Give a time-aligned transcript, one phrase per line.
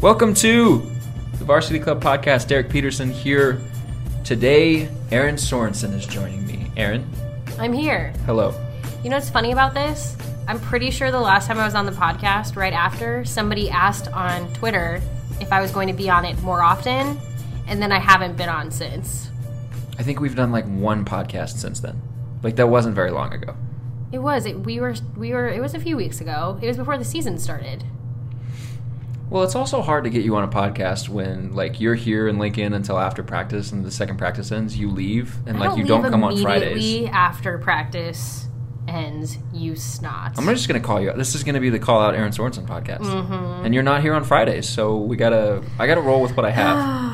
[0.00, 0.78] Welcome to
[1.38, 2.46] the Varsity Club Podcast.
[2.48, 3.60] Derek Peterson here.
[4.24, 6.70] Today, Aaron Sorensen is joining me.
[6.76, 7.08] Aaron,
[7.58, 8.12] I'm here.
[8.26, 8.54] hello.
[9.02, 10.16] You know what's funny about this?
[10.48, 14.08] I'm pretty sure the last time I was on the podcast, right after, somebody asked
[14.08, 15.00] on Twitter
[15.40, 17.18] if I was going to be on it more often,
[17.66, 19.30] and then I haven't been on since.
[19.98, 22.00] I think we've done like one podcast since then.
[22.42, 23.56] Like that wasn't very long ago.
[24.12, 24.44] It was.
[24.46, 24.94] It, we were.
[25.16, 25.48] We were.
[25.48, 26.58] It was a few weeks ago.
[26.62, 27.84] It was before the season started.
[29.30, 32.38] Well, it's also hard to get you on a podcast when like you're here in
[32.38, 35.84] Lincoln until after practice and the second practice ends, you leave and I like you
[35.84, 36.72] don't come on Fridays.
[36.72, 38.48] immediately after practice
[38.86, 39.38] ends.
[39.52, 40.34] You snot.
[40.38, 41.10] I'm just gonna call you.
[41.10, 41.16] out.
[41.16, 43.64] This is gonna be the call out Aaron Sorensen podcast, Mm-hmm.
[43.64, 45.62] and you're not here on Fridays, so we gotta.
[45.78, 47.10] I gotta roll with what I have.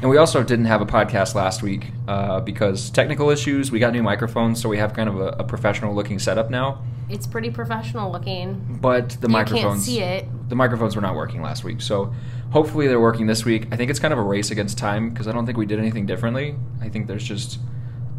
[0.00, 3.70] And we also didn't have a podcast last week uh, because technical issues.
[3.72, 6.82] We got new microphones, so we have kind of a, a professional looking setup now.
[7.08, 8.78] It's pretty professional looking.
[8.82, 10.48] But the You microphones, can't see it.
[10.50, 12.12] the microphones were not working last week, so
[12.50, 13.68] hopefully they're working this week.
[13.72, 15.78] I think it's kind of a race against time because I don't think we did
[15.78, 16.54] anything differently.
[16.82, 17.58] I think there's just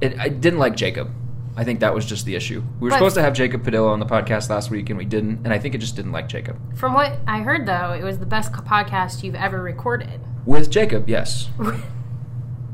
[0.01, 0.17] it.
[0.19, 1.11] I didn't like Jacob.
[1.57, 2.61] I think that was just the issue.
[2.79, 5.05] We were But- supposed to have Jacob Padilla on the podcast last week, and we
[5.05, 5.39] didn't.
[5.45, 6.57] And I think it just didn't like Jacob.
[6.75, 10.19] From what I heard, though, it was the best podcast you've ever recorded.
[10.45, 11.49] With Jacob, yes.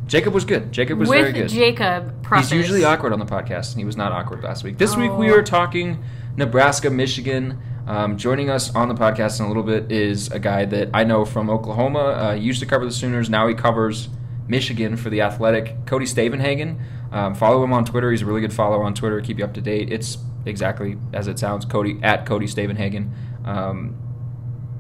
[0.08, 0.72] Jacob was good.
[0.72, 1.48] Jacob was very good.
[1.48, 2.50] Jacob Preface.
[2.50, 4.78] He's usually awkward on the podcast, and he was not awkward last week.
[4.78, 5.36] This week we Oh.
[5.36, 6.00] are talking
[6.36, 7.60] Nebraska, Michigan.
[7.88, 11.04] Um, joining us on the podcast in a little bit is a guy that I
[11.04, 12.00] know from Oklahoma.
[12.00, 13.30] Uh, he used to cover the Sooners.
[13.30, 14.10] Now he covers
[14.48, 15.86] Michigan for the Athletic.
[15.86, 16.76] Cody Stavenhagen.
[17.12, 18.10] Um, follow him on Twitter.
[18.12, 19.20] He's a really good follower on Twitter.
[19.22, 19.92] Keep you up to date.
[19.92, 21.66] It's exactly as it sounds.
[21.66, 23.12] Cody at Cody Stavenhagen.
[23.46, 23.96] Um,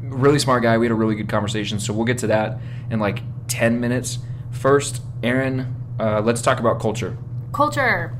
[0.01, 0.77] really smart guy.
[0.77, 2.59] We had a really good conversation, so we'll get to that
[2.89, 4.19] in like ten minutes.
[4.51, 7.17] First, Aaron, uh, let's talk about culture
[7.53, 8.13] Culture.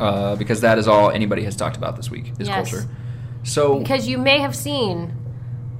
[0.00, 2.70] uh, because that is all anybody has talked about this week is Yes.
[2.70, 2.86] culture.
[3.44, 5.12] So Because you may have seen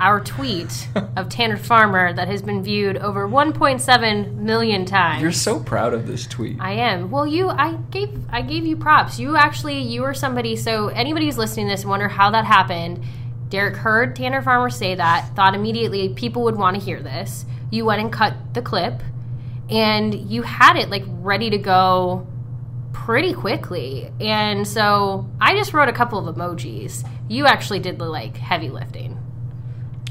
[0.01, 5.23] our tweet of Tanner Farmer that has been viewed over 1.7 million times.
[5.23, 6.59] you're so proud of this tweet.
[6.61, 7.11] I am.
[7.11, 9.19] Well, you, I gave, I gave you props.
[9.19, 10.56] You actually, you were somebody.
[10.56, 13.05] So anybody who's listening to this wonder how that happened.
[13.49, 17.47] Derek heard Tanner Farmer say that, thought immediately people would want to hear this.
[17.71, 19.03] You went and cut the clip,
[19.71, 22.27] and you had it like ready to go
[22.93, 24.11] pretty quickly.
[24.21, 27.09] And so I just wrote a couple of emojis.
[27.29, 29.17] You actually did the like heavy lifting.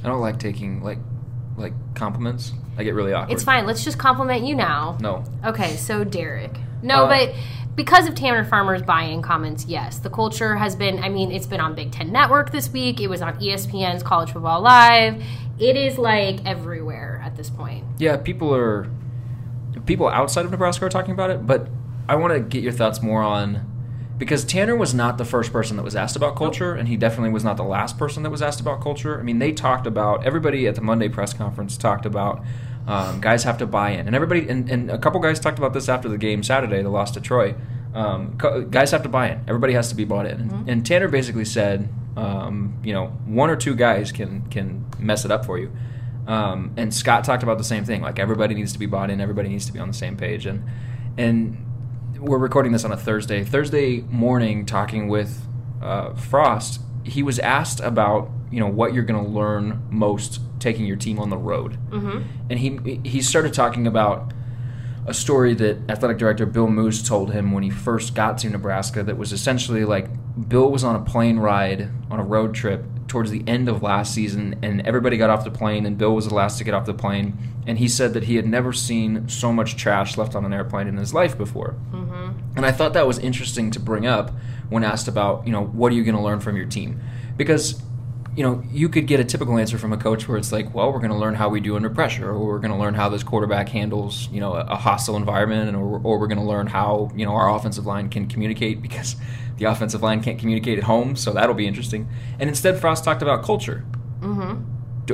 [0.05, 0.99] I don't like taking like
[1.57, 2.53] like compliments.
[2.77, 3.33] I get really awkward.
[3.33, 3.66] It's fine.
[3.66, 4.97] Let's just compliment you now.
[4.99, 6.51] No, Okay, so Derek.
[6.83, 7.35] No, Uh, but
[7.75, 10.99] because of Tanner Farmer's buy-in comments, yes, the culture has been.
[11.03, 13.01] I mean, it's been on Big Ten Network this week.
[13.01, 15.23] It was on ESPN's College Football Live.
[15.57, 17.83] It is like everywhere at this point.
[17.97, 18.89] yeah, people are
[19.85, 21.67] people outside of Nebraska are talking about it, but
[22.07, 23.65] I want to get your thoughts more on
[24.17, 27.31] because Tanner was not the first person that was asked about culture, and he definitely
[27.31, 29.19] was not the last person that was asked about culture.
[29.19, 32.41] I mean, they talked about everybody at the Monday press conference talked about
[32.87, 35.73] um, guys have to buy in, and everybody and, and a couple guys talked about
[35.73, 37.55] this after the game Saturday, the loss to Troy.
[37.93, 39.41] Um, guys have to buy in.
[39.47, 43.49] Everybody has to be bought in, and, and Tanner basically said, um, you know, one
[43.49, 45.71] or two guys can can mess it up for you.
[46.27, 48.01] Um, and Scott talked about the same thing.
[48.01, 49.21] Like everybody needs to be bought in.
[49.21, 50.45] Everybody needs to be on the same page.
[50.45, 50.63] And
[51.17, 51.57] and
[52.19, 53.43] we're recording this on a Thursday.
[53.43, 55.45] Thursday morning, talking with
[55.81, 60.85] uh, Frost, he was asked about you know what you're going to learn most taking
[60.85, 62.21] your team on the road, mm-hmm.
[62.49, 64.33] and he he started talking about
[65.07, 69.03] a story that athletic director Bill Moos told him when he first got to Nebraska
[69.03, 70.07] that was essentially like
[70.49, 74.13] Bill was on a plane ride on a road trip towards the end of last
[74.13, 76.85] season and everybody got off the plane and Bill was the last to get off
[76.85, 77.38] the plane
[77.68, 80.88] and he said that he had never seen so much trash left on an airplane
[80.88, 81.75] in his life before.
[81.91, 82.57] Mm-hmm.
[82.57, 84.31] And I thought that was interesting to bring up
[84.69, 87.00] when asked about, you know, what are you going to learn from your team?
[87.38, 87.81] Because,
[88.35, 90.91] you know, you could get a typical answer from a coach where it's like, well,
[90.91, 93.07] we're going to learn how we do under pressure, or we're going to learn how
[93.07, 96.67] this quarterback handles, you know, a, hostile environment, and or, or we're going to learn
[96.67, 99.15] how, you know, our offensive line can communicate because
[99.57, 102.09] the offensive line can't communicate at home, so that'll be interesting.
[102.37, 103.85] And instead, Frost talked about culture.
[104.19, 104.63] Mm-hmm.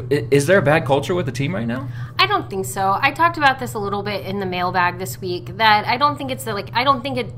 [0.09, 1.89] Is there a bad culture with the team right now?
[2.17, 2.97] I don't think so.
[2.99, 5.57] I talked about this a little bit in the mailbag this week.
[5.57, 7.33] That I don't think it's the, like I don't think it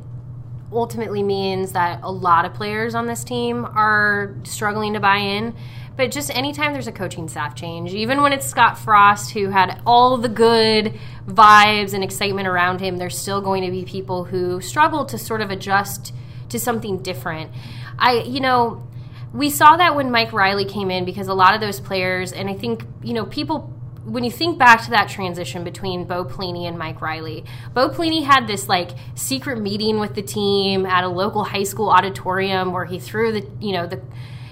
[0.74, 5.56] ultimately means that a lot of players on this team are struggling to buy in.
[5.96, 9.82] But just anytime there's a coaching staff change, even when it's Scott Frost who had
[9.86, 10.98] all the good
[11.28, 15.42] vibes and excitement around him, there's still going to be people who struggle to sort
[15.42, 16.14] of adjust
[16.50, 17.52] to something different.
[18.00, 18.88] I, you know,
[19.34, 22.50] we saw that when Mike Riley came in because a lot of those players, and
[22.50, 23.72] I think, you know, people
[24.06, 28.24] when you think back to that transition between Bo Pelini and Mike Riley, Bo Pelini
[28.24, 32.86] had this like secret meeting with the team at a local high school auditorium where
[32.86, 34.02] he threw the you know the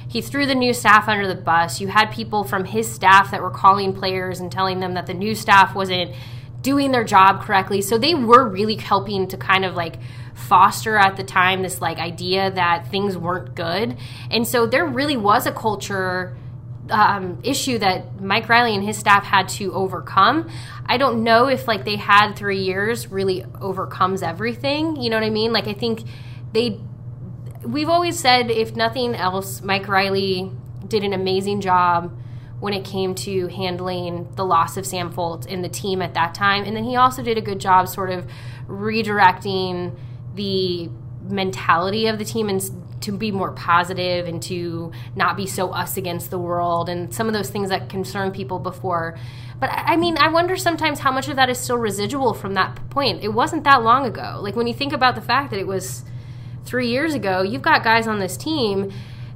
[0.07, 1.79] he threw the new staff under the bus.
[1.79, 5.13] You had people from his staff that were calling players and telling them that the
[5.13, 6.13] new staff wasn't
[6.61, 7.81] doing their job correctly.
[7.81, 9.95] So they were really helping to kind of like
[10.33, 13.97] foster at the time this like idea that things weren't good.
[14.29, 16.35] And so there really was a culture
[16.91, 20.49] um, issue that Mike Riley and his staff had to overcome.
[20.85, 24.97] I don't know if like they had three years really overcomes everything.
[25.01, 25.53] You know what I mean?
[25.53, 26.03] Like I think
[26.53, 26.79] they.
[27.63, 30.51] We've always said if nothing else, Mike Riley
[30.87, 32.17] did an amazing job
[32.59, 36.35] when it came to handling the loss of Sam Foltz and the team at that
[36.35, 38.27] time, and then he also did a good job sort of
[38.67, 39.95] redirecting
[40.35, 40.89] the
[41.23, 42.61] mentality of the team and
[43.01, 47.27] to be more positive and to not be so us against the world and some
[47.27, 49.17] of those things that concern people before.
[49.59, 52.89] But I mean, I wonder sometimes how much of that is still residual from that
[52.89, 53.23] point.
[53.23, 54.39] It wasn't that long ago.
[54.41, 56.03] Like when you think about the fact that it was
[56.65, 58.91] three years ago, you've got guys on this team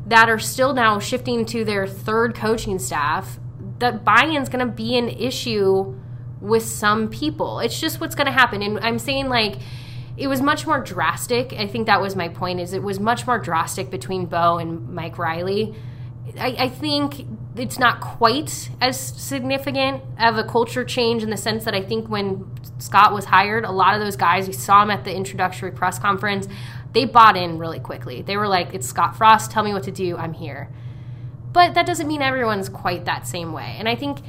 [0.08, 3.40] that are still now shifting to their third coaching staff.
[3.80, 5.96] That buy in is going to be an issue
[6.40, 7.60] with some people.
[7.60, 8.62] It's just what's going to happen.
[8.62, 9.58] And I'm saying, like,
[10.18, 11.54] it was much more drastic.
[11.54, 12.60] I think that was my point.
[12.60, 15.76] Is it was much more drastic between Bo and Mike Riley.
[16.40, 17.26] I, I, think
[17.56, 22.10] it's not quite as significant of a culture change in the sense that I think
[22.10, 25.72] when Scott was hired, a lot of those guys we saw him at the introductory
[25.72, 26.48] press conference.
[26.94, 28.22] They bought in really quickly.
[28.22, 29.52] They were like, "It's Scott Frost.
[29.52, 30.18] Tell me what to do.
[30.18, 30.70] I'm here."
[31.54, 33.76] But that doesn't mean everyone's quite that same way.
[33.78, 34.20] And I think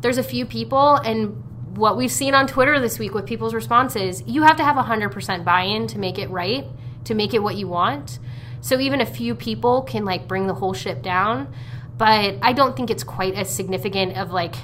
[0.00, 1.42] there's a few people, and
[1.80, 5.44] what we've seen on Twitter this week with people's responses, you have to have 100%
[5.44, 6.66] buy in to make it right,
[7.04, 8.18] to make it what you want.
[8.60, 11.52] So even a few people can like bring the whole ship down.
[11.96, 14.54] But I don't think it's quite as significant of like,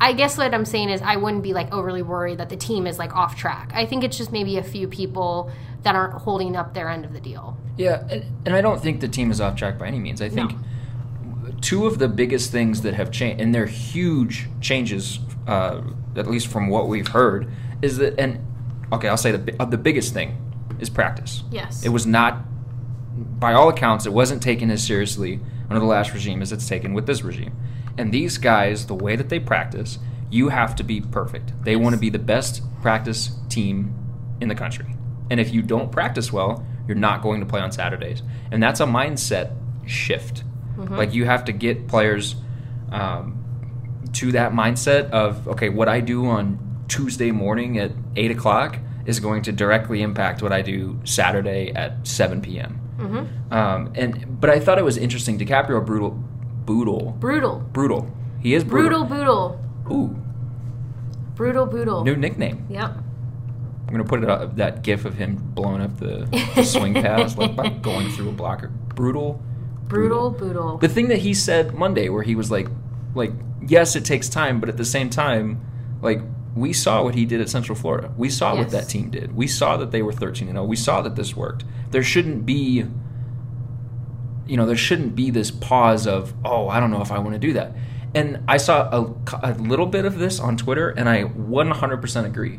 [0.00, 2.86] I guess what I'm saying is I wouldn't be like overly worried that the team
[2.86, 3.72] is like off track.
[3.74, 5.50] I think it's just maybe a few people
[5.82, 7.56] that aren't holding up their end of the deal.
[7.76, 8.06] Yeah,
[8.44, 10.20] and, I don't think the team is off track by any means.
[10.20, 10.52] I think.
[10.52, 10.58] No
[11.60, 15.82] two of the biggest things that have changed, and they're huge changes, uh,
[16.16, 17.50] at least from what we've heard,
[17.82, 18.44] is that, and
[18.92, 20.36] okay, I'll say the, uh, the biggest thing
[20.78, 21.42] is practice.
[21.50, 21.84] Yes.
[21.84, 22.44] It was not,
[23.38, 26.94] by all accounts, it wasn't taken as seriously under the last regime as it's taken
[26.94, 27.56] with this regime.
[27.98, 29.98] And these guys, the way that they practice,
[30.30, 31.52] you have to be perfect.
[31.64, 31.80] They yes.
[31.80, 33.94] want to be the best practice team
[34.40, 34.94] in the country.
[35.30, 38.22] And if you don't practice well, you're not going to play on Saturdays.
[38.50, 39.54] And that's a mindset
[39.86, 40.44] shift
[40.80, 40.96] Mm-hmm.
[40.96, 42.36] Like you have to get players
[42.90, 43.39] um,
[44.14, 46.58] to that mindset of okay, what I do on
[46.88, 52.06] Tuesday morning at eight o'clock is going to directly impact what I do Saturday at
[52.06, 52.80] seven p.m.
[52.98, 53.52] Mm-hmm.
[53.52, 55.38] Um, and but I thought it was interesting.
[55.38, 56.22] DiCaprio brutal,
[56.64, 58.10] Bootle, brutal, brutal.
[58.40, 59.60] He is brutal, brutal.
[59.90, 60.16] Ooh,
[61.34, 62.04] brutal, Bootle.
[62.04, 62.66] New nickname.
[62.70, 62.96] Yep.
[63.90, 67.36] I'm gonna put it up, that gif of him blowing up the, the swing pass,
[67.36, 68.68] like by going through a blocker.
[68.94, 69.42] Brutal,
[69.88, 70.78] brutal, brutal.
[70.78, 72.68] The thing that he said Monday, where he was like,
[73.14, 73.32] like,
[73.66, 75.60] yes, it takes time, but at the same time,
[76.02, 76.20] like,
[76.54, 78.12] we saw what he did at Central Florida.
[78.16, 78.58] We saw yes.
[78.58, 79.34] what that team did.
[79.36, 80.64] We saw that they were 13 and 0.
[80.64, 81.64] We saw that this worked.
[81.90, 82.84] There shouldn't be
[84.46, 87.34] you know, there shouldn't be this pause of, "Oh, I don't know if I want
[87.34, 87.72] to do that."
[88.16, 89.14] And I saw a,
[89.44, 92.58] a little bit of this on Twitter and I 100% agree.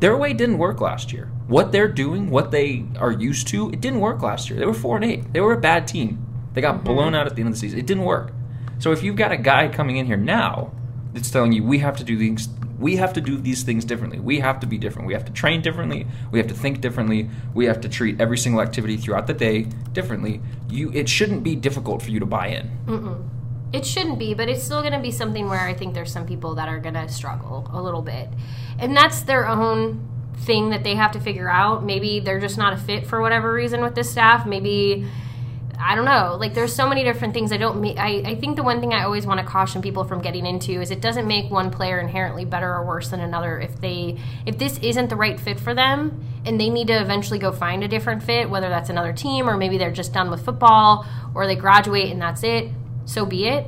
[0.00, 1.30] Their way didn't work last year.
[1.46, 4.58] What they're doing, what they are used to, it didn't work last year.
[4.58, 5.32] They were 4 and 8.
[5.32, 6.26] They were a bad team.
[6.54, 6.84] They got mm-hmm.
[6.84, 7.78] blown out at the end of the season.
[7.78, 8.32] It didn't work.
[8.78, 10.72] So if you've got a guy coming in here now
[11.12, 14.20] that's telling you we have to do these we have to do these things differently.
[14.20, 15.08] We have to be different.
[15.08, 16.06] We have to train differently.
[16.30, 17.28] We have to think differently.
[17.52, 20.40] We have to treat every single activity throughout the day differently.
[20.68, 22.70] You it shouldn't be difficult for you to buy in.
[22.86, 23.28] Mm-mm.
[23.72, 26.26] It shouldn't be, but it's still going to be something where I think there's some
[26.26, 28.28] people that are going to struggle a little bit.
[28.78, 30.08] And that's their own
[30.38, 31.84] thing that they have to figure out.
[31.84, 34.46] Maybe they're just not a fit for whatever reason with this staff.
[34.46, 35.06] Maybe
[35.80, 36.36] I don't know.
[36.38, 37.52] Like there's so many different things.
[37.52, 37.84] I don't.
[37.98, 40.80] I I think the one thing I always want to caution people from getting into
[40.80, 43.60] is it doesn't make one player inherently better or worse than another.
[43.60, 47.38] If they if this isn't the right fit for them and they need to eventually
[47.38, 50.44] go find a different fit, whether that's another team or maybe they're just done with
[50.44, 52.70] football or they graduate and that's it.
[53.04, 53.66] So be it.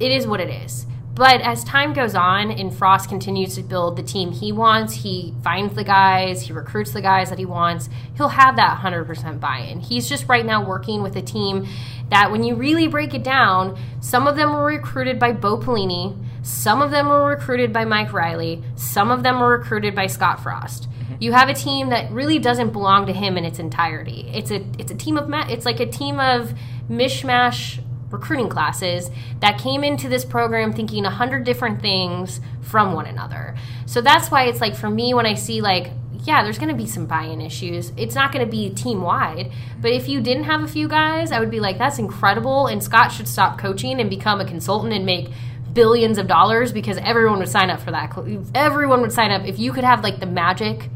[0.00, 0.86] It is what it is.
[1.14, 5.32] But as time goes on and Frost continues to build the team he wants, he
[5.44, 9.58] finds the guys, he recruits the guys that he wants, he'll have that 100% buy
[9.58, 9.78] in.
[9.78, 11.68] He's just right now working with a team
[12.10, 16.18] that, when you really break it down, some of them were recruited by Bo Pelini,
[16.42, 20.42] some of them were recruited by Mike Riley, some of them were recruited by Scott
[20.42, 20.90] Frost.
[20.90, 21.14] Mm-hmm.
[21.20, 24.28] You have a team that really doesn't belong to him in its entirety.
[24.34, 26.54] It's a it's a team of it's like a team of
[26.90, 27.78] mishmash
[28.14, 33.54] recruiting classes that came into this program thinking a hundred different things from one another.
[33.86, 35.90] So that's why it's like for me when I see like
[36.24, 37.92] yeah, there's going to be some buy-in issues.
[37.98, 39.52] It's not going to be team wide,
[39.82, 42.82] but if you didn't have a few guys, I would be like that's incredible and
[42.82, 45.28] Scott should stop coaching and become a consultant and make
[45.74, 48.16] billions of dollars because everyone would sign up for that.
[48.54, 50.88] Everyone would sign up if you could have like the magic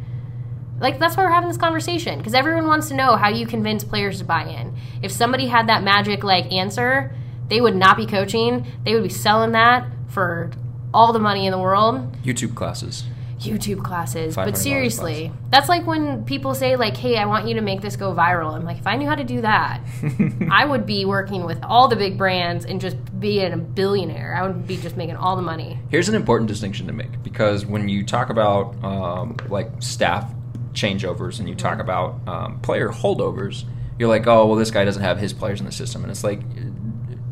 [0.81, 3.85] like that's why we're having this conversation because everyone wants to know how you convince
[3.85, 4.75] players to buy in.
[5.03, 7.15] If somebody had that magic like answer,
[7.49, 8.67] they would not be coaching.
[8.85, 10.51] They would be selling that for
[10.93, 12.13] all the money in the world.
[12.23, 13.05] YouTube classes.
[13.39, 14.35] YouTube classes.
[14.35, 17.95] But seriously, that's like when people say like, "Hey, I want you to make this
[17.95, 19.81] go viral." I'm like, if I knew how to do that,
[20.51, 24.35] I would be working with all the big brands and just being a billionaire.
[24.35, 25.79] I would be just making all the money.
[25.89, 30.29] Here's an important distinction to make because when you talk about um, like staff
[30.73, 33.65] changeovers and you talk about um, player holdovers,
[33.99, 36.03] you're like, oh, well, this guy doesn't have his players in the system.
[36.03, 36.41] And it's like,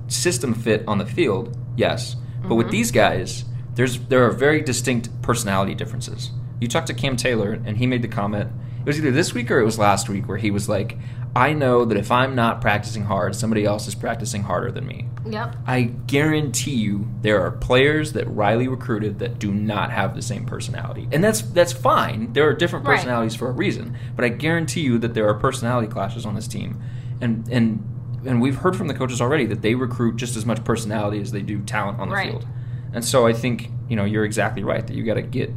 [0.08, 2.16] system fit on the field, yes.
[2.48, 6.30] But with these guys, there's there are very distinct personality differences.
[6.60, 8.50] You talked to Cam Taylor, and he made the comment.
[8.80, 10.96] It was either this week or it was last week where he was like,
[11.36, 15.06] "I know that if I'm not practicing hard, somebody else is practicing harder than me."
[15.28, 15.56] Yep.
[15.66, 20.46] I guarantee you there are players that Riley recruited that do not have the same
[20.46, 21.08] personality.
[21.12, 22.32] And that's that's fine.
[22.32, 22.96] There are different Right.
[22.96, 23.94] personalities for a reason.
[24.14, 26.80] But I guarantee you that there are personality clashes on this team.
[27.20, 27.84] And and
[28.24, 31.32] and we've heard from the coaches already that they recruit just as much personality as
[31.32, 32.30] they do talent on the Right.
[32.30, 32.46] field.
[32.92, 35.52] And so I think, you know, you're exactly right that you got to get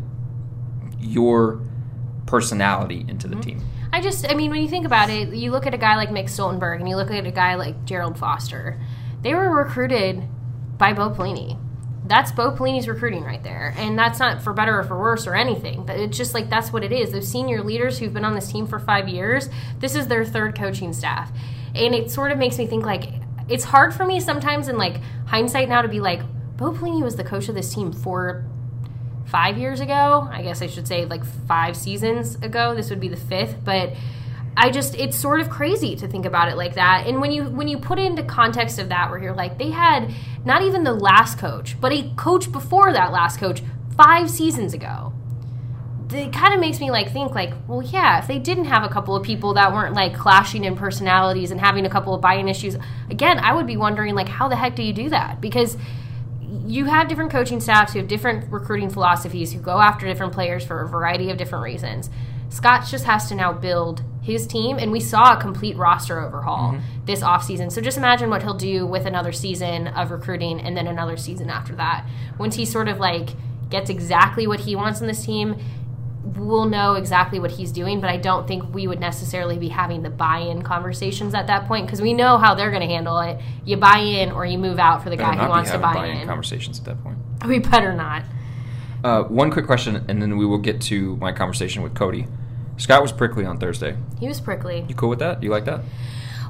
[0.99, 1.61] your
[2.25, 3.41] personality into the mm-hmm.
[3.41, 3.61] team.
[3.91, 6.09] I just, I mean, when you think about it, you look at a guy like
[6.09, 8.79] Mick Stoltenberg and you look at a guy like Gerald Foster.
[9.21, 10.23] They were recruited
[10.77, 11.59] by Bo Pelini.
[12.05, 13.73] That's Bo Pelini's recruiting right there.
[13.77, 16.71] And that's not for better or for worse or anything, but it's just like that's
[16.71, 17.11] what it is.
[17.11, 20.55] Those senior leaders who've been on this team for five years, this is their third
[20.55, 21.31] coaching staff.
[21.75, 23.09] And it sort of makes me think like,
[23.47, 26.21] it's hard for me sometimes in like hindsight now to be like,
[26.57, 28.45] Bo Pelini was the coach of this team for
[29.29, 30.27] five years ago.
[30.31, 32.75] I guess I should say like five seasons ago.
[32.75, 33.93] This would be the fifth, but
[34.57, 37.07] I just it's sort of crazy to think about it like that.
[37.07, 39.71] And when you when you put it into context of that, where you're like they
[39.71, 43.61] had not even the last coach, but a coach before that last coach
[43.95, 45.13] five seasons ago.
[46.11, 48.89] It kind of makes me like think like, well, yeah, if they didn't have a
[48.89, 52.47] couple of people that weren't like clashing in personalities and having a couple of buy-in
[52.47, 52.75] issues,
[53.11, 55.39] again, I would be wondering like, how the heck do you do that?
[55.39, 55.77] Because
[56.65, 60.65] you have different coaching staffs who have different recruiting philosophies who go after different players
[60.65, 62.09] for a variety of different reasons.
[62.49, 66.73] Scott just has to now build his team, and we saw a complete roster overhaul
[66.73, 67.05] mm-hmm.
[67.05, 67.71] this offseason.
[67.71, 71.49] So just imagine what he'll do with another season of recruiting and then another season
[71.49, 72.07] after that.
[72.37, 73.29] Once he sort of like
[73.69, 75.55] gets exactly what he wants in this team,
[76.23, 80.03] we'll know exactly what he's doing, but I don't think we would necessarily be having
[80.03, 83.39] the buy-in conversations at that point because we know how they're going to handle it.
[83.65, 86.07] You buy in or you move out for the Better guy who wants to buy
[86.07, 86.27] in.
[86.27, 87.17] conversations at that point.
[87.47, 88.23] We better not.
[89.01, 92.27] Uh, one quick question, and then we will get to my conversation with Cody.
[92.75, 93.95] Scott was prickly on Thursday.
[94.19, 94.85] He was prickly.
[94.89, 95.41] You cool with that?
[95.41, 95.81] You like that?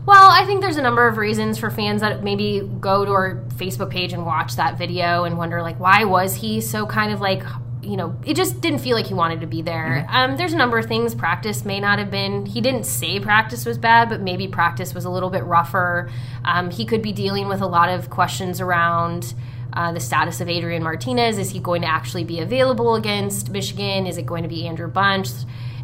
[0.07, 3.43] Well, I think there's a number of reasons for fans that maybe go to our
[3.57, 7.21] Facebook page and watch that video and wonder like why was he so kind of
[7.21, 7.43] like
[7.81, 10.05] you know it just didn't feel like he wanted to be there.
[10.09, 11.15] Um, there's a number of things.
[11.15, 12.45] Practice may not have been.
[12.45, 16.09] He didn't say practice was bad, but maybe practice was a little bit rougher.
[16.43, 19.33] Um, he could be dealing with a lot of questions around.
[19.71, 21.37] Uh, the status of Adrian Martinez.
[21.37, 24.07] Is he going to actually be available against Michigan?
[24.07, 25.29] Is it going to be Andrew Bunch?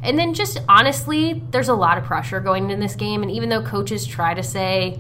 [0.02, 3.22] And then just honestly, there's a lot of pressure going into this game.
[3.22, 5.00] And even though coaches try to say,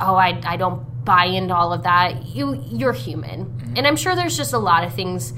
[0.00, 3.74] oh, I, I don't buy into all of that, you, you're human.
[3.76, 5.32] And I'm sure there's just a lot of things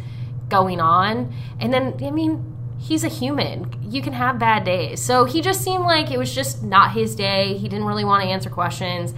[0.50, 1.32] going on.
[1.58, 3.72] And then, I mean, he's a human.
[3.82, 5.00] You can have bad days.
[5.00, 7.54] So he just seemed like it was just not his day.
[7.56, 9.14] He didn't really want to answer questions.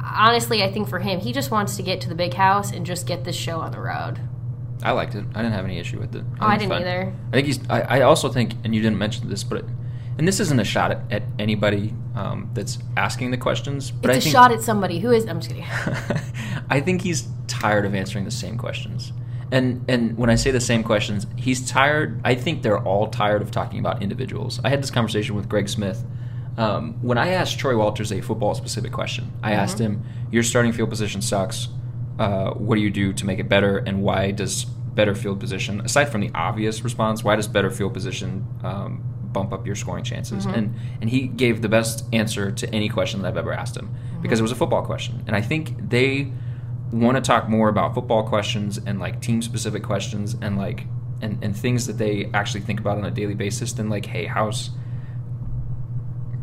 [0.00, 2.86] Honestly, I think for him, he just wants to get to the big house and
[2.86, 4.20] just get this show on the road.
[4.82, 5.24] I liked it.
[5.34, 6.24] I didn't have any issue with it.
[6.40, 6.80] Oh, I think didn't fine.
[6.82, 7.12] either.
[7.28, 7.58] I think he's.
[7.68, 9.64] I, I also think, and you didn't mention this, but
[10.18, 13.90] and this isn't a shot at, at anybody um, that's asking the questions.
[13.90, 15.26] But It's I a think, shot at somebody who is.
[15.26, 15.64] I'm just kidding.
[16.70, 19.12] I think he's tired of answering the same questions.
[19.50, 22.20] And and when I say the same questions, he's tired.
[22.24, 24.60] I think they're all tired of talking about individuals.
[24.64, 26.04] I had this conversation with Greg Smith.
[26.56, 30.72] Um, when I asked Troy Walters a football specific question, I asked him, "Your starting
[30.72, 31.68] field position sucks.
[32.18, 35.80] uh, what do you do to make it better, and why does better field position,
[35.82, 40.02] aside from the obvious response, why does better field position um, bump up your scoring
[40.02, 40.44] chances?
[40.44, 43.88] And and he gave the best answer to any question that I've ever asked him
[44.20, 46.32] because it was a football question, and I think they
[46.92, 50.86] want to talk more about football questions and like team specific questions and like
[51.20, 54.26] and, and things that they actually think about on a daily basis than like, hey,
[54.26, 54.70] how's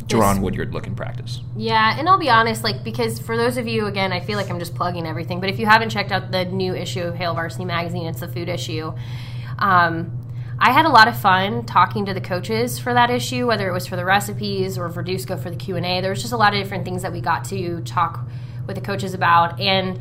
[0.07, 1.41] Jaron Woodyard look in practice?
[1.55, 4.49] Yeah, and I'll be honest, like because for those of you, again, I feel like
[4.49, 5.39] I'm just plugging everything.
[5.39, 8.27] But if you haven't checked out the new issue of Hail Varsity Magazine, it's the
[8.27, 8.93] food issue.
[9.57, 10.21] Um,
[10.59, 13.73] I had a lot of fun talking to the coaches for that issue, whether it
[13.73, 16.01] was for the recipes or for Dusko for the Q and A.
[16.01, 18.27] There was just a lot of different things that we got to talk
[18.67, 19.99] with the coaches about, and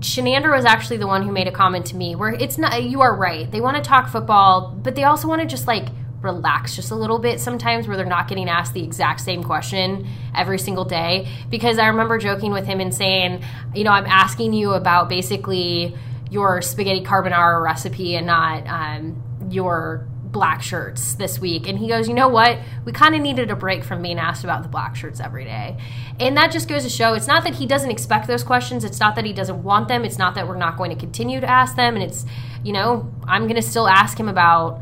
[0.00, 2.82] Chinander was actually the one who made a comment to me where it's not.
[2.82, 3.50] You are right.
[3.50, 5.88] They want to talk football, but they also want to just like
[6.22, 10.08] relax just a little bit sometimes where they're not getting asked the exact same question
[10.34, 14.52] every single day because i remember joking with him and saying you know i'm asking
[14.52, 15.94] you about basically
[16.30, 22.08] your spaghetti carbonara recipe and not um, your black shirts this week and he goes
[22.08, 24.96] you know what we kind of needed a break from being asked about the black
[24.96, 25.76] shirts every day
[26.18, 28.98] and that just goes to show it's not that he doesn't expect those questions it's
[28.98, 31.48] not that he doesn't want them it's not that we're not going to continue to
[31.48, 32.26] ask them and it's
[32.64, 34.80] you know i'm going to still ask him about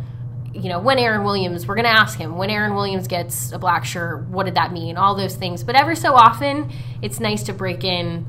[0.54, 3.58] you know, when Aaron Williams, we're going to ask him when Aaron Williams gets a
[3.58, 4.96] black shirt, what did that mean?
[4.96, 5.64] All those things.
[5.64, 6.70] But every so often,
[7.02, 8.24] it's nice to break in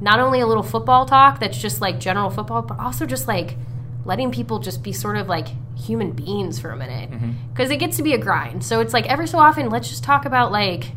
[0.00, 3.56] not only a little football talk that's just like general football, but also just like
[4.04, 7.10] letting people just be sort of like human beings for a minute.
[7.10, 7.32] Mm-hmm.
[7.52, 8.64] Because it gets to be a grind.
[8.64, 10.92] So it's like every so often, let's just talk about like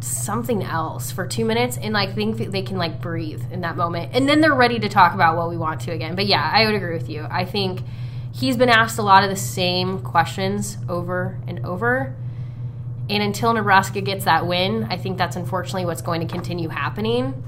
[0.00, 3.76] something else for two minutes and like think that they can like breathe in that
[3.76, 4.10] moment.
[4.14, 6.14] And then they're ready to talk about what we want to again.
[6.14, 7.26] But yeah, I would agree with you.
[7.30, 7.82] I think
[8.32, 12.16] he's been asked a lot of the same questions over and over.
[13.08, 17.42] And until Nebraska gets that win, I think that's unfortunately what's going to continue happening.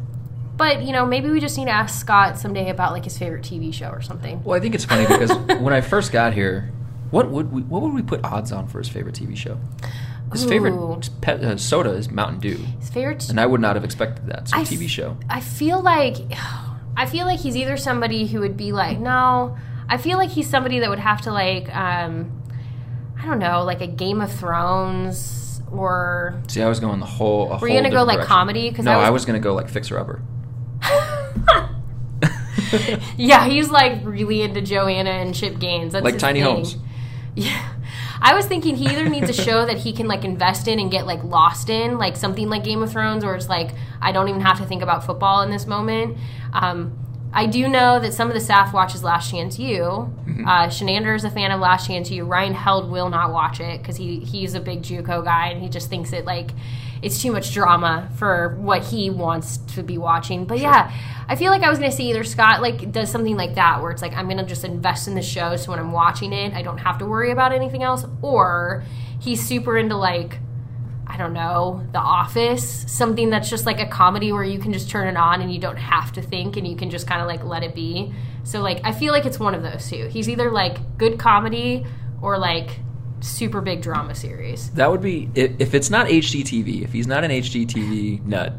[0.57, 3.43] But, you know, maybe we just need to ask Scott someday about like his favorite
[3.43, 4.43] TV show or something.
[4.45, 6.71] Well, I think it's funny because when I first got here,
[7.11, 9.59] what would we what would we put odds on for his favorite TV show?
[10.31, 10.49] His Ooh.
[10.49, 14.27] favorite pet, uh, soda is Mountain Dew, His favorite and I would not have expected
[14.29, 14.49] that.
[14.49, 15.17] So I f- TV show.
[15.29, 16.17] I feel like
[16.97, 19.57] I feel like he's either somebody who would be like, no,
[19.89, 22.43] I feel like he's somebody that would have to like um
[23.21, 27.53] I don't know, like a Game of Thrones or See, I was going the whole.
[27.53, 28.29] A Were you gonna go, like, direction.
[28.35, 28.71] comedy?
[28.73, 30.21] 'Cause no, I was- I was gonna go like Fixer Upper.
[33.17, 35.93] Yeah, he's like really into Joanna and Chip Gaines.
[35.93, 36.55] That's Like Tiny thing.
[36.55, 36.77] Homes.
[37.35, 37.73] Yeah.
[38.21, 40.91] I was thinking he either needs a show that he can like invest in and
[40.91, 44.29] get like lost in, like something like Game of Thrones, or it's like I don't
[44.29, 46.19] even have to think about football in this moment.
[46.53, 46.97] Um,
[47.33, 49.81] I do know that some of the staff watches Last Chance U.
[49.81, 50.47] Mm-hmm.
[50.47, 52.25] Uh, Chinander is a fan of Last Chance U.
[52.25, 55.69] Ryan Held will not watch it because he he's a big JUCO guy and he
[55.69, 56.51] just thinks it like
[57.03, 60.45] it's too much drama for what he wants to be watching.
[60.45, 60.93] But yeah,
[61.29, 63.91] I feel like I was gonna say either Scott like does something like that where
[63.91, 66.63] it's like I'm gonna just invest in the show so when I'm watching it I
[66.63, 68.85] don't have to worry about anything else, or
[69.21, 70.39] he's super into like
[71.05, 74.89] I don't know, The Office, something that's just like a comedy where you can just
[74.89, 77.27] turn it on and you don't have to think and you can just kind of
[77.27, 78.15] like let it be.
[78.45, 80.07] So like I feel like it's one of those two.
[80.07, 81.85] He's either like good comedy
[82.23, 82.79] or like
[83.23, 84.71] super big drama series.
[84.71, 86.83] That would be if, if it's not HGTV.
[86.83, 88.55] If he's not an HGTV nut,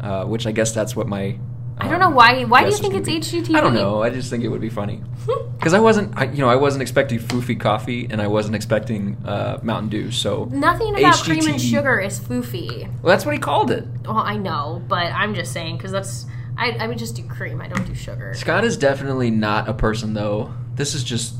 [0.00, 1.38] uh, which I guess that's what my.
[1.80, 2.44] I don't know why.
[2.44, 3.20] Why do you think it's be.
[3.20, 3.54] HGTV?
[3.54, 4.02] I don't know.
[4.02, 5.00] I just think it would be funny
[5.58, 6.16] because I wasn't.
[6.16, 10.10] I, you know, I wasn't expecting Foofy coffee, and I wasn't expecting uh, Mountain Dew.
[10.10, 12.82] So Nothing about cream and sugar is foofy.
[13.02, 13.86] Well, that's what he called it.
[14.04, 16.26] Well, I know, but I'm just saying because that's
[16.58, 17.60] I, I would just do cream.
[17.60, 18.34] I don't do sugar.
[18.34, 20.52] Scott is definitely not a person, though.
[20.74, 21.36] This is just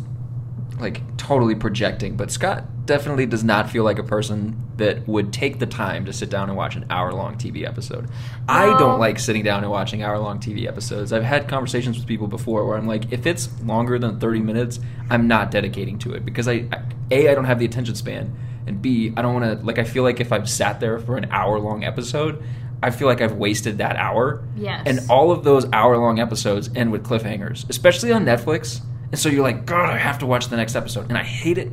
[0.81, 5.59] like totally projecting, but Scott definitely does not feel like a person that would take
[5.59, 8.09] the time to sit down and watch an hour long TV episode.
[8.49, 11.13] I don't like sitting down and watching hour long TV episodes.
[11.13, 14.81] I've had conversations with people before where I'm like, if it's longer than 30 minutes,
[15.11, 18.35] I'm not dedicating to it because I, I A, I don't have the attention span,
[18.67, 21.17] and B, I don't want to, like, I feel like if I've sat there for
[21.17, 22.43] an hour long episode,
[22.83, 24.47] I feel like I've wasted that hour.
[24.57, 24.85] Yes.
[24.87, 28.83] And all of those hour long episodes end with cliffhangers, especially on Netflix.
[29.11, 31.09] And so you're like, God, I have to watch the next episode.
[31.09, 31.71] And I hate it.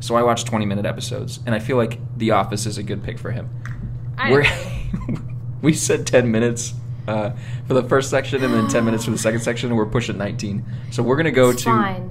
[0.00, 1.38] So I watch 20 minute episodes.
[1.46, 3.48] And I feel like The Office is a good pick for him.
[4.18, 4.46] I We're,
[5.62, 6.74] we said 10 minutes
[7.06, 7.30] uh,
[7.66, 9.70] for the first section and then 10 minutes for the second section.
[9.70, 10.64] And we're pushing 19.
[10.90, 11.70] So we're going to go It's to.
[11.70, 12.08] fine.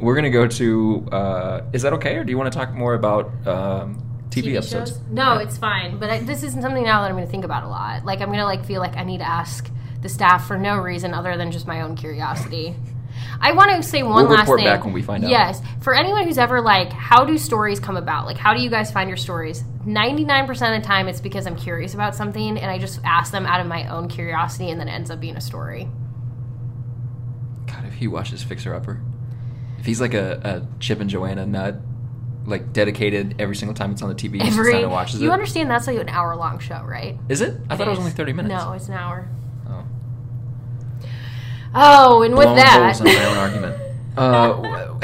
[0.00, 1.08] We're going to go to.
[1.10, 2.16] Uh, is that okay?
[2.16, 4.00] Or do you want to talk more about um,
[4.30, 4.90] TV, episodes?
[4.92, 5.00] shows?
[5.10, 5.98] No, it's fine.
[5.98, 8.04] But I, this isn't something now that I'm going to think about a lot.
[8.04, 9.68] Like I'm going to like feel like I need to ask
[10.02, 12.76] the staff for no reason other than just my own curiosity.
[13.40, 14.66] I want to say one We'll last report thing.
[14.66, 15.30] back when we find out.
[15.30, 18.26] Yes, for anyone who's ever like, how do stories come about?
[18.26, 19.64] Like, how do you guys find your stories?
[19.84, 23.00] Ninety nine percent of the time, it's because I'm curious about something, and I just
[23.04, 25.88] ask them out of my own curiosity, and then it ends up being a story.
[27.66, 29.00] God, if he watches Fixer Upper,
[29.78, 31.76] if he's like a, a Chip and Joanna nut,
[32.46, 35.32] like dedicated every single time it's on the TV, Every watches you it.
[35.32, 37.16] understand that's like an hour long show, right?
[37.28, 37.60] Is it?
[37.68, 38.54] I thought it was only thirty minutes.
[38.54, 39.28] No, it's an hour.
[41.74, 42.22] Oh.
[42.22, 43.82] And with Blown that, holes in my own argument.
[44.18, 44.98] Uh,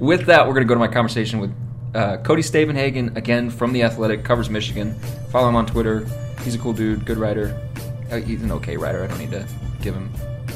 [0.00, 1.54] with that, we're going to go to my conversation with
[1.94, 4.98] uh, Cody Stavenhagen, again from The Athletic, covers Michigan.
[5.30, 6.04] Follow him on Twitter.
[6.42, 7.56] He's a cool dude, good writer.
[8.10, 9.04] Uh, he's an okay writer.
[9.04, 9.46] I don't need to
[9.80, 10.12] give him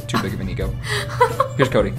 [0.08, 0.68] too big of an ego.
[1.56, 1.92] Here's Cody.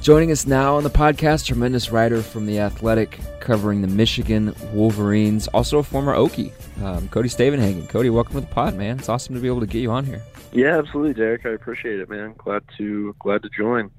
[0.00, 5.48] Joining us now on the podcast, tremendous writer from The Athletic, covering the Michigan Wolverines,
[5.48, 7.88] also a former Okie, um, Cody Stavenhagen.
[7.88, 8.98] Cody, welcome to the pod, man.
[8.98, 10.22] It's awesome to be able to get you on here.
[10.52, 11.46] Yeah, absolutely, Derek.
[11.46, 12.34] I appreciate it, man.
[12.36, 13.90] Glad to glad to join.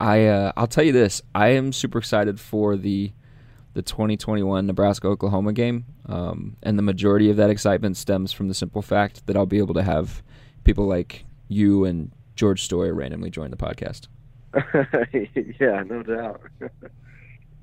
[0.00, 1.22] I uh, I'll tell you this.
[1.34, 3.12] I am super excited for the
[3.74, 8.54] the 2021 Nebraska Oklahoma game, um, and the majority of that excitement stems from the
[8.54, 10.22] simple fact that I'll be able to have
[10.64, 14.08] people like you and George Story randomly join the podcast.
[15.60, 16.42] yeah, no doubt.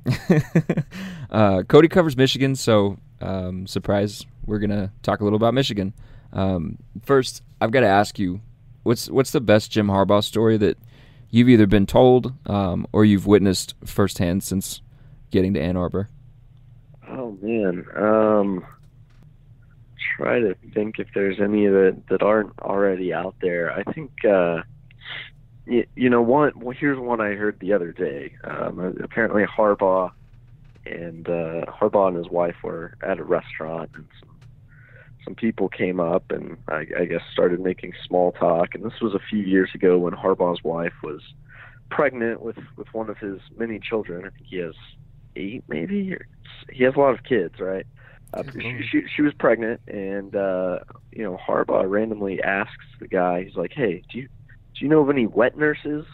[1.32, 5.94] uh, Cody covers Michigan, so um, surprise, we're gonna talk a little about Michigan.
[6.34, 8.42] Um, first, I've got to ask you,
[8.84, 10.78] what's what's the best Jim Harbaugh story that
[11.30, 14.82] you've either been told um, or you've witnessed firsthand since
[15.32, 16.10] getting to Ann Arbor?
[17.12, 18.66] oh man, um,
[20.16, 23.72] try to think if there's any that that aren't already out there.
[23.72, 24.62] I think uh,
[25.70, 26.52] you, you know one.
[26.56, 28.36] Well, here's one I heard the other day.
[28.44, 30.12] Um, apparently, Harbaugh
[30.86, 34.30] and uh, Harbaugh and his wife were at a restaurant, and some
[35.24, 38.74] some people came up and I, I guess started making small talk.
[38.74, 41.22] And this was a few years ago when Harbaugh's wife was
[41.92, 44.26] pregnant with with one of his many children.
[44.26, 44.76] I think he has
[45.36, 46.14] eight, maybe.
[46.14, 46.26] Or,
[46.72, 47.86] he has a lot of kids, right?
[48.34, 50.80] Uh, she, she she was pregnant, and uh,
[51.12, 53.44] you know Harbaugh randomly asks the guy.
[53.44, 54.30] He's like, "Hey, do you
[54.80, 56.06] do you know of any wet nurses?"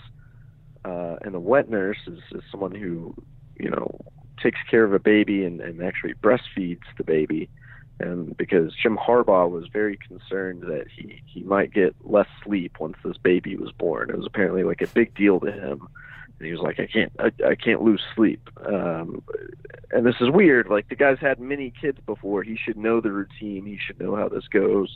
[0.84, 3.16] Uh, and a wet nurse is, is someone who
[3.60, 4.00] you know
[4.42, 7.50] takes care of a baby and, and actually breastfeeds the baby
[8.00, 12.98] and because Jim Harbaugh was very concerned that he he might get less sleep once
[13.04, 14.10] this baby was born.
[14.10, 15.88] It was apparently like a big deal to him.
[16.38, 18.50] And he was like, I can't I, I can't lose sleep.
[18.66, 19.24] Um,
[19.92, 20.68] and this is weird.
[20.68, 22.44] Like the guy's had many kids before.
[22.44, 23.66] He should know the routine.
[23.66, 24.94] He should know how this goes.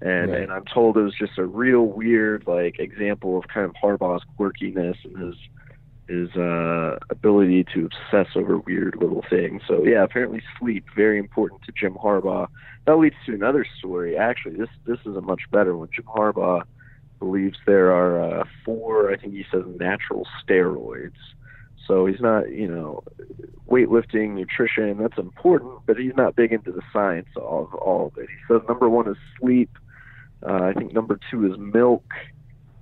[0.00, 0.42] And Right.
[0.42, 4.24] and I'm told it was just a real weird like example of kind of Harbaugh's
[4.38, 5.34] quirkiness and his
[6.08, 9.62] his uh, ability to obsess over weird little things.
[9.68, 12.48] So yeah, apparently sleep very important to Jim Harbaugh.
[12.86, 14.16] That leads to another story.
[14.16, 15.88] Actually, this this is a much better one.
[15.94, 16.62] Jim Harbaugh
[17.18, 21.12] believes there are uh, four, I think he says, natural steroids.
[21.86, 23.02] So he's not, you know,
[23.68, 24.98] weightlifting, nutrition.
[24.98, 28.28] That's important, but he's not big into the science of all of it.
[28.28, 29.70] He says number one is sleep.
[30.46, 32.04] Uh, I think number two is milk.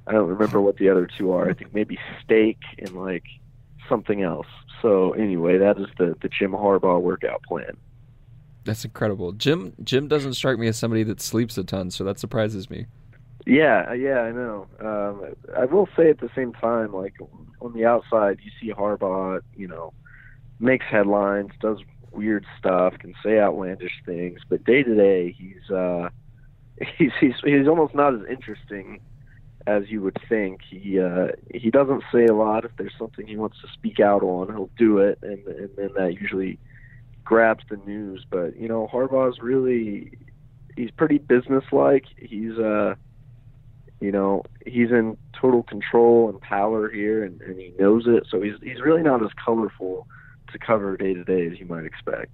[0.06, 1.48] I don't remember what the other two are.
[1.48, 3.24] I think maybe steak and like
[3.88, 4.46] something else.
[4.82, 7.76] So anyway, that is the the Jim Harbaugh workout plan.
[8.64, 9.32] That's incredible.
[9.32, 12.86] Jim Jim doesn't strike me as somebody that sleeps a ton, so that surprises me.
[13.46, 14.66] Yeah, yeah, I know.
[14.80, 17.14] Um, I will say at the same time, like
[17.60, 19.92] on the outside, you see Harbaugh, you know,
[20.58, 21.78] makes headlines, does
[22.10, 26.08] weird stuff, can say outlandish things, but day to day, he's uh,
[26.98, 29.00] he's he's he's almost not as interesting
[29.66, 30.60] as you would think.
[30.68, 32.64] He uh, he doesn't say a lot.
[32.64, 35.90] If there's something he wants to speak out on, he'll do it, and and then
[35.96, 36.58] that usually
[37.24, 38.24] grabs the news.
[38.28, 40.12] But you know, Harbaugh's really
[40.76, 42.04] he's pretty businesslike.
[42.16, 42.94] He's uh
[44.00, 48.26] you know he's in total control and power here, and, and he knows it.
[48.30, 50.06] So he's he's really not as colorful
[50.52, 52.32] to cover day to day as you might expect.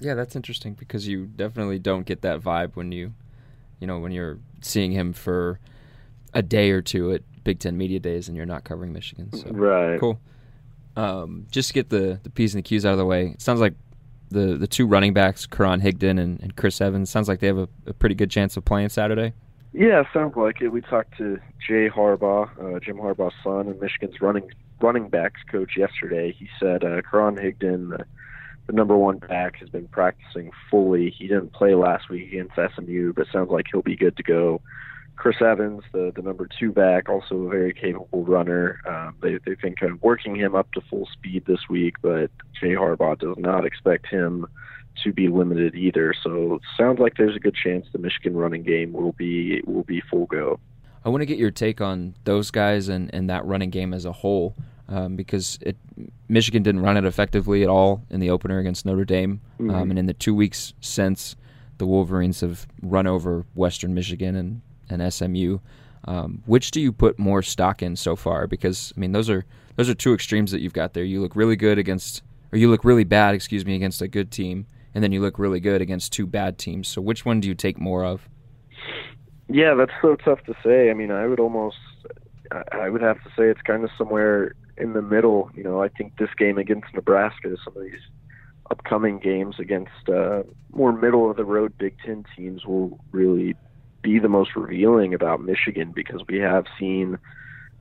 [0.00, 3.14] Yeah, that's interesting because you definitely don't get that vibe when you,
[3.80, 5.58] you know, when you're seeing him for
[6.32, 9.32] a day or two at Big Ten Media Days and you're not covering Michigan.
[9.32, 10.00] So Right.
[10.00, 10.18] cool.
[10.96, 13.28] Um, just to get the the p's and the q's out of the way.
[13.28, 13.74] It sounds like
[14.30, 17.58] the the two running backs, Karan Higdon and, and Chris Evans, sounds like they have
[17.58, 19.32] a, a pretty good chance of playing Saturday.
[19.72, 20.68] Yeah, sounds like it.
[20.68, 24.48] We talked to Jay Harbaugh, uh, Jim Harbaugh's son, and Michigan's running
[24.80, 26.32] running backs coach yesterday.
[26.32, 28.04] He said uh, Karan Higdon, the,
[28.66, 31.10] the number one back, has been practicing fully.
[31.10, 34.60] He didn't play last week against SMU, but sounds like he'll be good to go.
[35.16, 38.80] Chris Evans, the the number two back, also a very capable runner.
[38.86, 42.30] Um, they they think kind of working him up to full speed this week, but
[42.60, 44.46] Jay Harbaugh does not expect him
[45.02, 46.14] to be limited either.
[46.22, 50.00] So sounds like there's a good chance the Michigan running game will be will be
[50.10, 50.58] full go.
[51.04, 54.06] I want to get your take on those guys and, and that running game as
[54.06, 54.56] a whole,
[54.88, 55.76] um, because it,
[56.28, 59.70] Michigan didn't run it effectively at all in the opener against Notre Dame, Mm-hmm.
[59.70, 61.36] um, and in the two weeks since,
[61.78, 65.58] the Wolverines have run over Western Michigan and and SMU.
[66.06, 68.46] Um, which do you put more stock in so far?
[68.46, 69.44] Because I mean, those are
[69.76, 71.02] those are two extremes that you've got there.
[71.04, 74.30] You look really good against, or you look really bad, excuse me, against a good
[74.30, 76.86] team, and then you look really good against two bad teams.
[76.88, 78.28] So which one do you take more of?
[79.48, 80.90] Yeah, that's so tough to say.
[80.90, 81.76] I mean, I would almost,
[82.52, 85.50] I I would have to say it's kind of somewhere in the middle.
[85.54, 88.00] You know, I think this game against Nebraska, some of these
[88.70, 93.54] upcoming games against uh, more middle of the road Big Ten teams will really
[94.02, 97.18] be the most revealing about Michigan because we have seen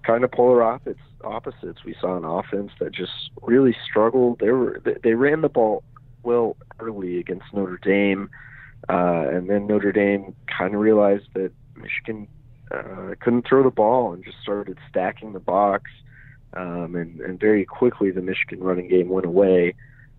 [0.05, 0.99] kind of polar opposites.
[1.23, 1.85] Opposites.
[1.85, 4.39] We saw an offense that just really struggled.
[4.39, 5.83] They were they, they ran the ball
[6.23, 8.29] well early against Notre Dame.
[8.89, 12.27] Uh, and then Notre Dame kind of realized that Michigan
[12.71, 15.89] uh, couldn't throw the ball and just started stacking the box.
[16.55, 19.75] Um, and, and very quickly, the Michigan running game went away.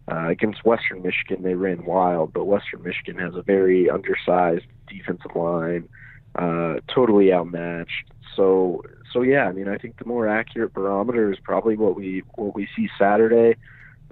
[0.06, 5.34] Uh, against Western Michigan, they ran wild, but Western Michigan has a very undersized defensive
[5.34, 5.88] line,
[6.34, 8.04] uh, totally outmatched.
[8.36, 12.22] So, so yeah, I mean, I think the more accurate barometer is probably what we
[12.34, 13.56] what we see Saturday.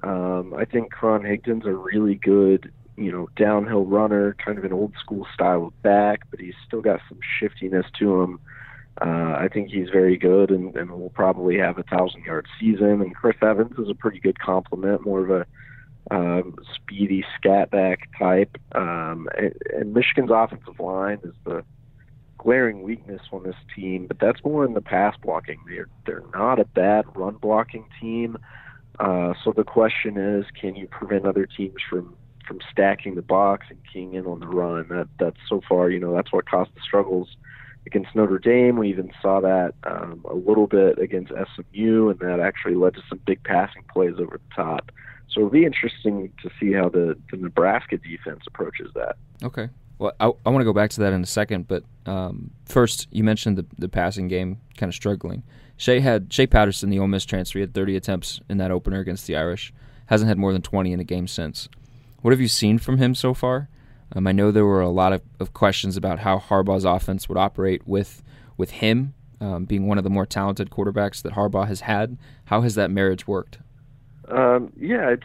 [0.03, 4.73] Um, I think Karan Higdon's a really good you know, downhill runner, kind of an
[4.73, 8.41] old school style back, but he's still got some shiftiness to him.
[9.01, 13.01] Uh, I think he's very good and, and will probably have a thousand yard season.
[13.01, 15.47] And Chris Evans is a pretty good complement, more of a
[16.11, 18.59] um, speedy scat back type.
[18.75, 21.65] Um, and, and Michigan's offensive line is the
[22.37, 25.61] glaring weakness on this team, but that's more in the pass blocking.
[25.67, 28.37] They're they're not a bad run blocking team.
[28.99, 32.15] Uh, so the question is, can you prevent other teams from
[32.47, 34.89] from stacking the box and keying in on the run.
[34.89, 37.37] That that's so far, you know, that's what caused the struggles
[37.87, 38.77] against Notre Dame.
[38.77, 43.03] We even saw that um, a little bit against SMU, and that actually led to
[43.09, 44.93] some big passing plays over the top.
[45.29, 49.17] So it'll be interesting to see how the, the Nebraska defense approaches that.
[49.43, 49.69] Okay.
[49.99, 53.09] Well, I, I want to go back to that in a second, but um, first,
[53.11, 55.43] you mentioned the, the passing game kind of struggling.
[55.77, 59.01] Shea had Shea Patterson, the Ole Miss transfer, he had 30 attempts in that opener
[59.01, 59.73] against the Irish.
[60.07, 61.69] Hasn't had more than 20 in a game since.
[62.21, 63.69] What have you seen from him so far?
[64.15, 67.39] Um, I know there were a lot of, of, questions about how Harbaugh's offense would
[67.39, 68.23] operate with
[68.57, 72.19] with him um, being one of the more talented quarterbacks that Harbaugh has had.
[72.45, 73.59] How has that marriage worked?
[74.29, 75.25] Um, yeah, it's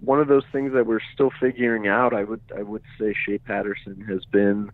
[0.00, 2.14] one of those things that we're still figuring out.
[2.14, 4.70] I would I would say Shea Patterson has been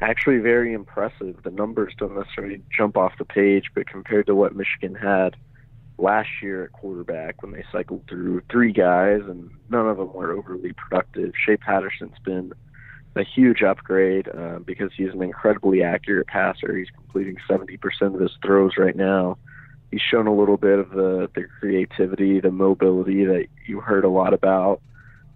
[0.00, 1.42] actually very impressive.
[1.42, 5.36] The numbers don't necessarily jump off the page, but compared to what Michigan had
[5.98, 10.32] last year at quarterback when they cycled through three guys and none of them were
[10.32, 11.32] overly productive.
[11.46, 12.52] Shea Patterson's been
[13.14, 16.76] a huge upgrade uh, because he's an incredibly accurate passer.
[16.76, 17.78] He's completing 70%
[18.14, 19.38] of his throws right now.
[19.90, 24.08] He's shown a little bit of the, the creativity, the mobility that you heard a
[24.08, 24.80] lot about.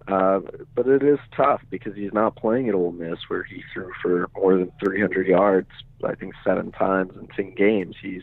[0.09, 0.41] Uh,
[0.75, 4.31] but it is tough because he's not playing at Ole Miss where he threw for
[4.37, 5.69] more than 300 yards,
[6.05, 7.97] I think seven times in 10 games.
[8.01, 8.23] He's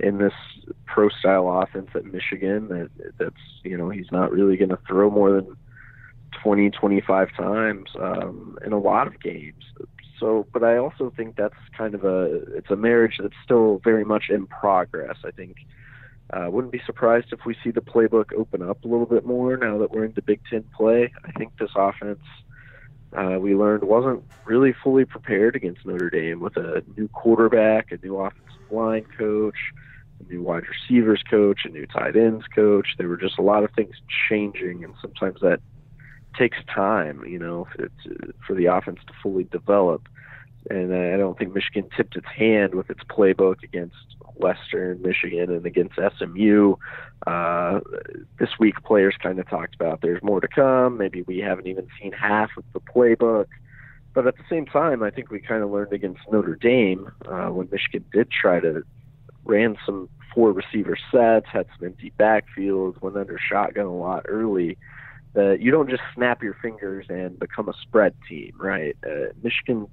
[0.00, 0.32] in this
[0.86, 5.10] pro style offense at Michigan that that's you know he's not really going to throw
[5.10, 5.56] more than
[6.42, 9.64] 20 25 times um in a lot of games
[10.18, 14.04] so but I also think that's kind of a it's a marriage that's still very
[14.04, 15.56] much in progress I think
[16.32, 19.56] uh, wouldn't be surprised if we see the playbook open up a little bit more
[19.56, 21.12] now that we're into Big Ten play.
[21.24, 22.22] I think this offense
[23.16, 27.98] uh, we learned wasn't really fully prepared against Notre Dame with a new quarterback, a
[28.04, 29.56] new offensive line coach,
[30.20, 32.94] a new wide receivers coach, a new tight ends coach.
[32.98, 33.96] There were just a lot of things
[34.28, 35.60] changing, and sometimes that
[36.34, 37.90] takes time, you know, to,
[38.46, 40.08] for the offense to fully develop.
[40.68, 43.96] And I don't think Michigan tipped its hand with its playbook against
[44.36, 46.76] Western Michigan and against SMU.
[47.26, 47.80] Uh,
[48.38, 50.98] this week, players kind of talked about there's more to come.
[50.98, 53.46] Maybe we haven't even seen half of the playbook.
[54.12, 57.48] But at the same time, I think we kind of learned against Notre Dame uh,
[57.48, 58.82] when Michigan did try to
[59.44, 64.76] ran some four receiver sets, had some empty backfields, went under shotgun a lot early.
[65.34, 68.96] That you don't just snap your fingers and become a spread team, right?
[69.06, 69.86] Uh, Michigan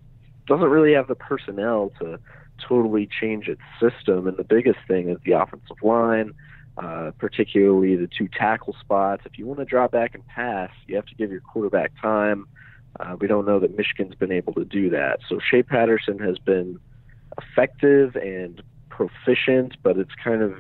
[0.47, 2.19] doesn't really have the personnel to
[2.67, 6.33] totally change its system, and the biggest thing is the offensive line,
[6.77, 9.23] uh, particularly the two tackle spots.
[9.25, 12.47] If you want to drop back and pass, you have to give your quarterback time.
[12.99, 15.19] Uh, we don't know that Michigan's been able to do that.
[15.29, 16.79] So Shea Patterson has been
[17.37, 20.53] effective and proficient, but it's kind of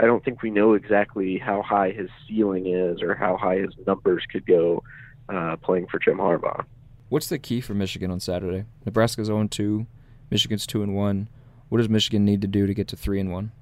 [0.00, 3.74] I don't think we know exactly how high his ceiling is or how high his
[3.86, 4.82] numbers could go
[5.28, 6.64] uh, playing for Jim Harbaugh.
[7.10, 8.64] What's the key for Michigan on Saturday?
[8.86, 9.86] Nebraska's 0 2,
[10.30, 11.28] Michigan's 2 and 1.
[11.68, 13.52] What does Michigan need to do to get to 3 and 1?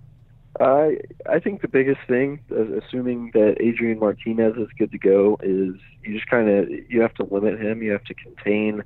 [0.61, 0.98] I
[1.29, 5.74] I think the biggest thing, assuming that Adrian Martinez is good to go, is
[6.05, 7.83] you just kind of you have to limit him.
[7.83, 8.85] You have to contain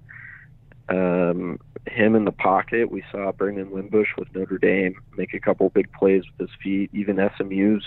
[0.93, 2.91] um, him in the pocket.
[2.91, 6.91] We saw Brandon Wimbush with Notre Dame make a couple big plays with his feet.
[6.93, 7.85] Even SMU's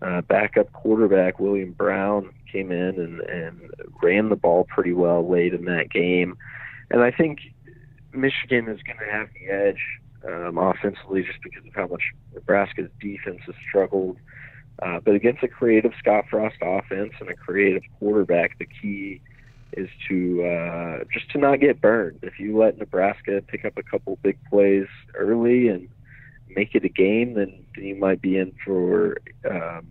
[0.00, 3.70] uh, backup quarterback William Brown came in and, and
[4.02, 6.36] ran the ball pretty well late in that game.
[6.90, 7.40] And I think
[8.12, 9.82] Michigan is going to have the edge
[10.26, 12.02] um, offensively just because of how much
[12.34, 14.16] Nebraska's defense has struggled.
[14.80, 19.20] Uh, but against a creative Scott Frost offense and a creative quarterback, the key
[19.72, 22.18] is to uh, just to not get burned.
[22.22, 25.88] If you let Nebraska pick up a couple big plays early and
[26.54, 29.86] make it a game, then, then you might be in for um,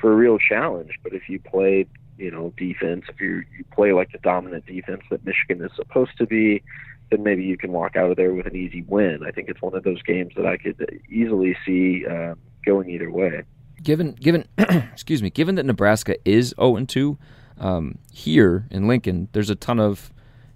[0.00, 0.98] for a real challenge.
[1.02, 1.86] But if you play,
[2.18, 6.16] you know, defense, if you you play like the dominant defense that Michigan is supposed
[6.18, 6.62] to be,
[7.10, 9.20] then maybe you can walk out of there with an easy win.
[9.26, 13.10] I think it's one of those games that I could easily see uh, going either
[13.10, 13.42] way.
[13.82, 17.18] Given given excuse me, given that Nebraska is 0 and 2
[17.62, 20.12] um, here in Lincoln, there's a ton of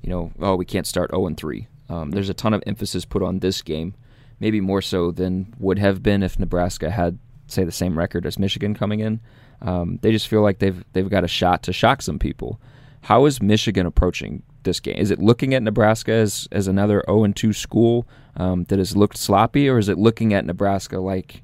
[0.06, 1.66] you know, oh, we can't start 0 and 3.
[1.88, 3.94] Um, there's a ton of emphasis put on this game,
[4.38, 8.38] maybe more so than would have been if Nebraska had say the same record as
[8.38, 9.20] Michigan coming in.
[9.62, 12.60] Um, they just feel like they've they've got a shot to shock some people.
[13.02, 14.96] How is Michigan approaching this game?
[14.96, 18.96] Is it looking at Nebraska as, as another 0 and 2 school um, that has
[18.96, 21.42] looked sloppy, or is it looking at Nebraska like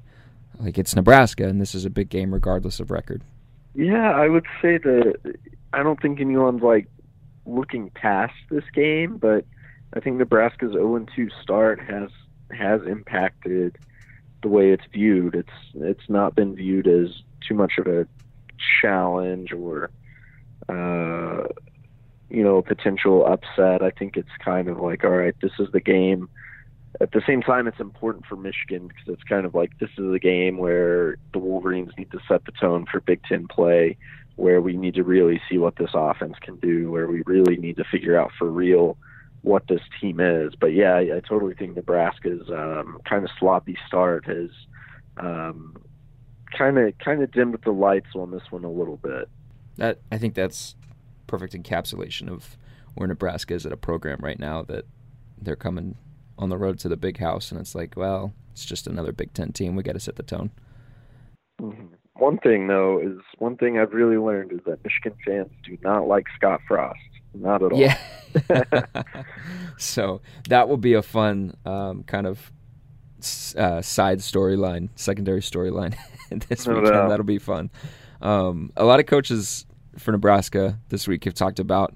[0.59, 3.23] like it's Nebraska and this is a big game regardless of record?
[3.75, 5.37] Yeah, I would say that
[5.73, 6.87] I don't think anyone's like
[7.45, 9.45] looking past this game, but
[9.93, 12.09] I think Nebraska's 0 and 2 start has
[12.51, 13.77] has impacted
[14.43, 15.35] the way it's viewed.
[15.35, 17.07] It's it's not been viewed as
[17.47, 18.07] too much of a
[18.81, 19.89] challenge or
[20.69, 21.47] uh,
[22.29, 23.81] you know potential upset.
[23.81, 26.29] I think it's kind of like all right, this is the game.
[27.01, 30.13] At the same time, it's important for Michigan because it's kind of like this is
[30.13, 33.97] a game where the Wolverines need to set the tone for Big Ten play,
[34.35, 37.77] where we need to really see what this offense can do, where we really need
[37.77, 38.97] to figure out for real
[39.41, 40.53] what this team is.
[40.55, 44.49] But yeah, I, I totally think Nebraska's um, kind of sloppy start has
[45.17, 45.75] um,
[46.57, 49.29] kind of kind of dimmed the lights on this one a little bit.
[49.77, 50.75] That I think that's
[51.27, 52.57] perfect encapsulation of
[52.93, 54.85] where Nebraska is at a program right now that
[55.41, 55.95] they're coming
[56.37, 59.33] on the road to the big house and it's like, well, it's just another Big
[59.33, 59.75] Ten team.
[59.75, 60.51] We got to set the tone.
[61.61, 61.93] Mm-hmm.
[62.15, 66.07] One thing though is one thing I've really learned is that Michigan fans do not
[66.07, 66.99] like Scott Frost.
[67.33, 67.79] Not at all.
[67.79, 67.97] Yeah.
[69.77, 72.51] so that will be a fun um, kind of
[73.57, 75.95] uh, side storyline, secondary storyline
[76.47, 76.93] this no weekend.
[76.93, 77.09] Doubt.
[77.09, 77.71] That'll be fun.
[78.21, 79.65] Um, a lot of coaches
[79.97, 81.95] for Nebraska this week have talked about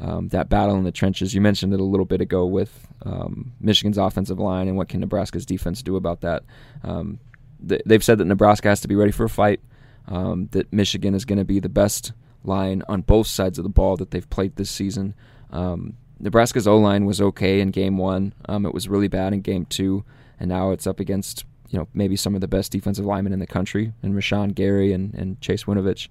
[0.00, 1.34] um, that battle in the trenches.
[1.34, 5.00] You mentioned it a little bit ago with um, Michigan's offensive line and what can
[5.00, 6.44] Nebraska's defense do about that.
[6.84, 7.18] Um,
[7.66, 9.60] th- they've said that Nebraska has to be ready for a fight.
[10.06, 13.68] Um, that Michigan is going to be the best line on both sides of the
[13.68, 15.14] ball that they've played this season.
[15.50, 18.32] Um, Nebraska's O line was okay in game one.
[18.48, 20.04] Um, it was really bad in game two,
[20.40, 23.38] and now it's up against you know maybe some of the best defensive linemen in
[23.38, 26.08] the country, and Rashan Gary and, and Chase Winovich.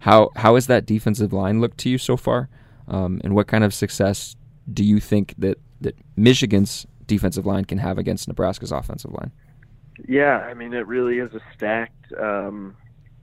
[0.00, 2.48] How how has that defensive line looked to you so far,
[2.90, 4.36] um, and what kind of success
[4.72, 9.32] do you think that that Michigan's defensive line can have against Nebraska's offensive line?
[10.06, 12.76] Yeah, I mean it really is a stacked um,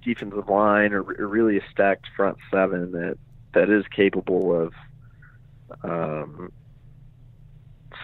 [0.04, 3.18] defensive line or, really a stacked front seven that
[3.54, 4.74] that is capable of
[5.84, 6.52] um,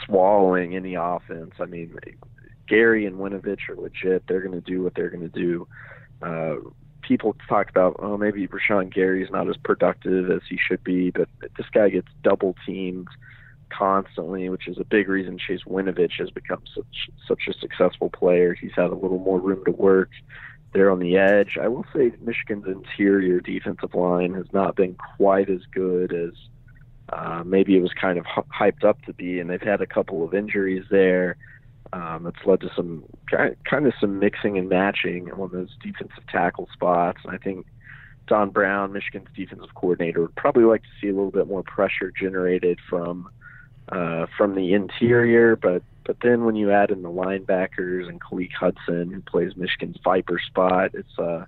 [0.06, 1.54] swallowing any offense.
[1.60, 1.96] I mean,
[2.68, 4.24] Gary and Winovich are legit.
[4.28, 5.68] They're going to do what they're going to do.
[6.22, 6.56] Uh,
[7.04, 11.30] people talk about, oh, maybe Rashan Gary's not as productive as he should be, but
[11.58, 13.08] this guy gets double teamed
[13.70, 18.54] constantly, which is a big reason Chase Winovich has become such such a successful player.
[18.54, 20.10] He's had a little more room to work
[20.74, 21.58] there on the edge.
[21.62, 26.32] I will say Michigan's interior defensive line has not been quite as good as
[27.10, 30.24] uh, maybe it was kind of hyped up to be, and they've had a couple
[30.24, 31.38] of injuries there.
[31.94, 36.68] Um, it's led to some kind of some mixing and matching on those defensive tackle
[36.74, 37.20] spots.
[37.24, 37.68] And I think
[38.26, 42.12] Don Brown, Michigan's defensive coordinator, would probably like to see a little bit more pressure
[42.12, 43.30] generated from
[43.90, 45.56] uh, from the interior.
[45.56, 49.98] But but then when you add in the linebackers and Khaleke Hudson, who plays Michigan's
[50.04, 51.46] Viper spot, it's uh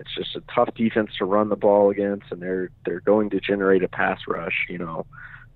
[0.00, 3.40] it's just a tough defense to run the ball against, and they're they're going to
[3.40, 5.06] generate a pass rush, you know,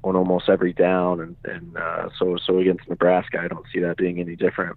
[0.05, 3.96] on almost every down, and and uh, so so against Nebraska, I don't see that
[3.96, 4.76] being any different.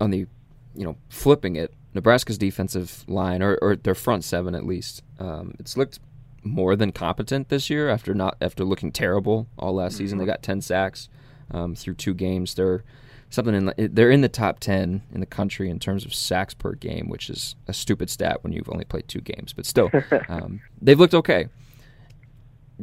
[0.00, 0.26] On the,
[0.74, 5.54] you know, flipping it, Nebraska's defensive line or, or their front seven at least, um,
[5.58, 6.00] it's looked
[6.42, 10.18] more than competent this year after not after looking terrible all last season.
[10.18, 11.08] They got ten sacks
[11.50, 12.54] um, through two games.
[12.54, 12.82] They're
[13.30, 16.54] something in the, they're in the top ten in the country in terms of sacks
[16.54, 19.52] per game, which is a stupid stat when you've only played two games.
[19.52, 19.90] But still,
[20.28, 21.48] um, they've looked okay.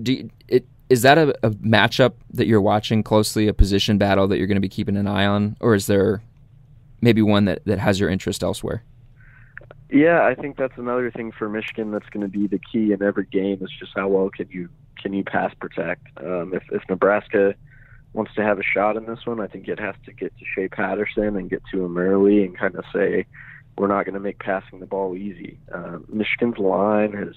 [0.01, 4.27] Do you, it is that a, a matchup that you're watching closely, a position battle
[4.27, 6.21] that you're going to be keeping an eye on, or is there
[7.01, 8.83] maybe one that, that has your interest elsewhere?
[9.91, 13.01] Yeah, I think that's another thing for Michigan that's going to be the key in
[13.01, 14.69] every game is just how well can you
[15.01, 16.05] can you pass protect.
[16.17, 17.55] Um, if if Nebraska
[18.13, 20.45] wants to have a shot in this one, I think it has to get to
[20.53, 23.25] Shea Patterson and get to him early and kind of say
[23.77, 25.57] we're not going to make passing the ball easy.
[25.73, 27.33] Uh, Michigan's line has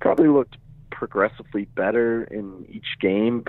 [0.00, 0.56] probably looked
[0.90, 3.44] progressively better in each game,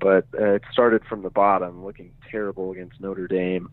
[0.00, 3.68] but uh, it started from the bottom, looking terrible against Notre Dame.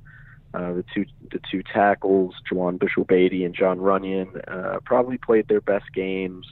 [0.54, 5.62] Uh, the two the two tackles, Juwann Bushell-Beatty and Jon Runyan, uh, probably played their
[5.62, 6.46] best games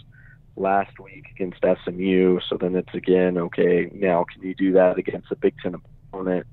[0.56, 2.40] last week against SMU.
[2.48, 3.90] So then it's again okay.
[3.94, 6.48] Now can you do that against a Big Ten opponent?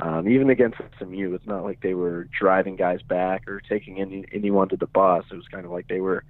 [0.00, 4.24] Um, even against SMU, it's not like they were driving guys back or taking any
[4.32, 5.24] anyone to the bus.
[5.30, 6.24] It was kind of like they were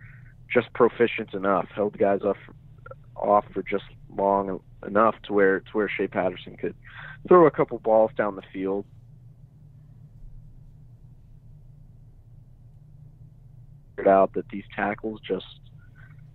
[0.53, 2.39] just proficient enough, held guys off
[3.21, 3.85] off for just
[4.17, 6.75] long enough to where to where Shea Patterson could
[7.27, 8.85] throw a couple balls down the field.
[14.07, 15.45] Out that these tackles just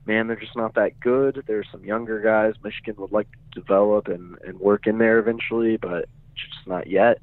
[0.06, 1.44] man, they're just not that good.
[1.48, 5.78] There's some younger guys Michigan would like to develop and, and work in there eventually,
[5.78, 7.20] but just not yet.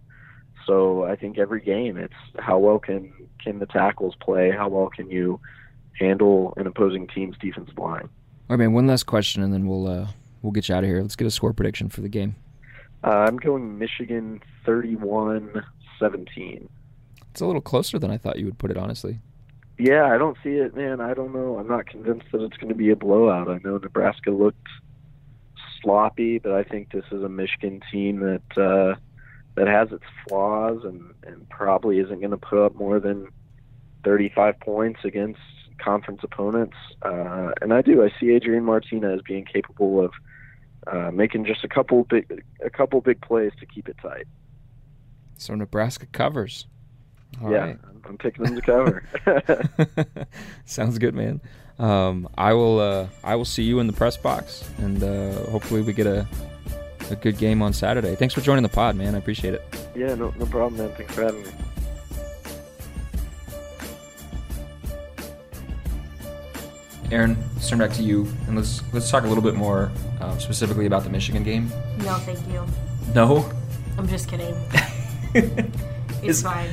[0.66, 4.50] So I think every game it's how well can can the tackles play?
[4.50, 5.40] How well can you
[5.98, 8.08] handle an opposing team's defensive line?
[8.50, 8.72] All right, man.
[8.72, 10.08] One last question, and then we'll uh,
[10.42, 11.00] we'll get you out of here.
[11.00, 12.34] Let's get a score prediction for the game.
[13.04, 15.62] Uh, I'm going Michigan 31-17.
[17.30, 19.20] It's a little closer than I thought you would put it, honestly.
[19.78, 21.00] Yeah, I don't see it, man.
[21.00, 21.58] I don't know.
[21.58, 23.48] I'm not convinced that it's going to be a blowout.
[23.48, 24.66] I know Nebraska looked
[25.80, 28.98] sloppy, but I think this is a Michigan team that uh,
[29.54, 33.28] that has its flaws and and probably isn't going to put up more than
[34.02, 35.38] 35 points against
[35.82, 36.76] conference opponents.
[37.02, 38.02] Uh, and I do.
[38.02, 40.12] I see Adrian Martinez being capable of
[40.86, 44.26] uh, making just a couple big a couple big plays to keep it tight.
[45.36, 46.66] So Nebraska covers.
[47.42, 47.78] All yeah, right.
[48.04, 50.26] I'm picking them to cover.
[50.64, 51.40] Sounds good, man.
[51.78, 52.80] Um, I will.
[52.80, 56.26] Uh, I will see you in the press box, and uh, hopefully we get a
[57.10, 58.14] a good game on Saturday.
[58.14, 59.14] Thanks for joining the pod, man.
[59.14, 59.62] I appreciate it.
[59.96, 60.96] yeah, no, no problem, man.
[60.96, 61.50] Thanks for having me.
[67.10, 69.90] Erin, let's turn back to you, and let's let's talk a little bit more
[70.20, 71.68] um, specifically about the Michigan game.
[71.98, 72.64] No, thank you.
[73.14, 73.50] No,
[73.98, 74.54] I'm just kidding.
[76.22, 76.68] It's Is- fine.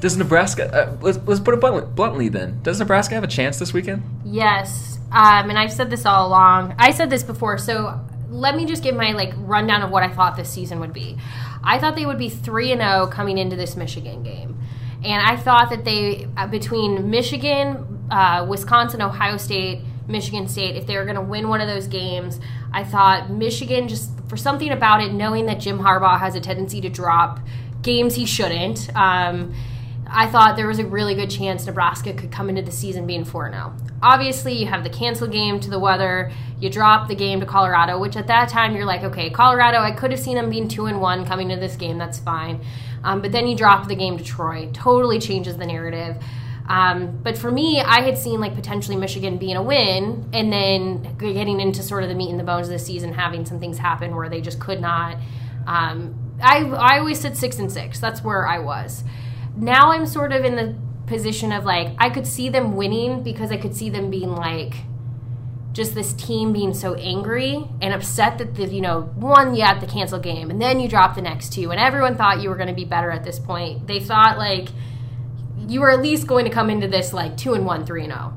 [0.00, 0.70] does Nebraska?
[0.72, 2.28] Uh, let's let's put it bluntly, bluntly.
[2.28, 4.02] Then, does Nebraska have a chance this weekend?
[4.24, 6.74] Yes, um, and I've said this all along.
[6.78, 10.08] I said this before, so let me just give my like rundown of what I
[10.08, 11.16] thought this season would be.
[11.64, 14.58] I thought they would be three and zero coming into this Michigan game,
[15.04, 20.86] and I thought that they uh, between Michigan, uh, Wisconsin, Ohio State, Michigan State, if
[20.86, 22.38] they were going to win one of those games,
[22.72, 26.80] I thought Michigan just for something about it, knowing that Jim Harbaugh has a tendency
[26.82, 27.40] to drop
[27.80, 28.94] games he shouldn't.
[28.94, 29.54] Um,
[30.06, 33.24] I thought there was a really good chance Nebraska could come into the season being
[33.24, 33.74] 4 0.
[34.02, 36.30] Obviously, you have the cancel game to the weather.
[36.60, 39.92] You drop the game to Colorado, which at that time you're like, okay, Colorado, I
[39.92, 41.96] could have seen them being 2 and 1 coming to this game.
[41.96, 42.62] That's fine.
[43.04, 44.68] Um, but then you drop the game to Troy.
[44.74, 46.22] Totally changes the narrative.
[46.68, 51.16] Um, but for me, I had seen like potentially Michigan being a win and then
[51.18, 53.78] getting into sort of the meat and the bones of the season, having some things
[53.78, 55.16] happen where they just could not.
[55.66, 58.00] Um, I, I always said six and six.
[58.00, 59.04] That's where I was
[59.56, 60.74] now I'm sort of in the
[61.06, 64.74] position of like I could see them winning because I could see them being like
[65.72, 69.80] just this team being so angry and upset that the you know one you had
[69.80, 72.56] the cancel game and then you drop the next two and everyone thought you were
[72.56, 73.86] going to be better at this point.
[73.86, 74.68] They thought like
[75.68, 78.12] you were at least going to come into this like two and one, three and
[78.12, 78.34] zero.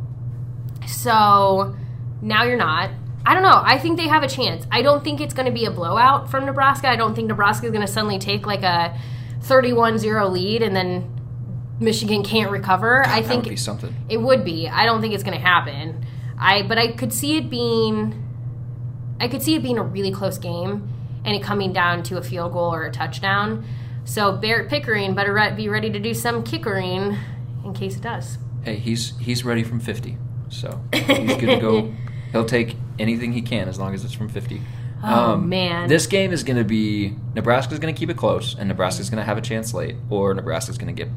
[0.88, 1.76] So
[2.22, 2.92] now you're not.
[3.26, 3.62] I don't know.
[3.64, 4.68] I think they have a chance.
[4.72, 6.88] I don't think it's going to be a blowout from Nebraska.
[6.88, 8.96] I don't think Nebraska is going to suddenly take like a
[9.42, 11.12] 31-0 lead and then
[11.80, 13.06] Michigan can't recover.
[13.06, 13.96] I that think would be something.
[14.10, 14.68] it would be.
[14.68, 16.06] I don't think it's going to happen.
[16.38, 18.22] I but I could see it being
[19.20, 20.88] I could see it being a really close game
[21.24, 23.66] and it coming down to a field goal or a touchdown.
[24.06, 27.18] So Barrett Pickering better be ready to do some kickering
[27.64, 28.38] in case it does.
[28.64, 30.18] Hey, he's he's ready from 50,
[30.50, 31.94] so he's to go.
[32.32, 34.62] He'll take anything he can as long as it's from 50.
[35.04, 35.88] Oh, um, man.
[35.88, 39.20] This game is going to be Nebraska's going to keep it close, and Nebraska's going
[39.20, 41.12] to have a chance late, or Nebraska's going to get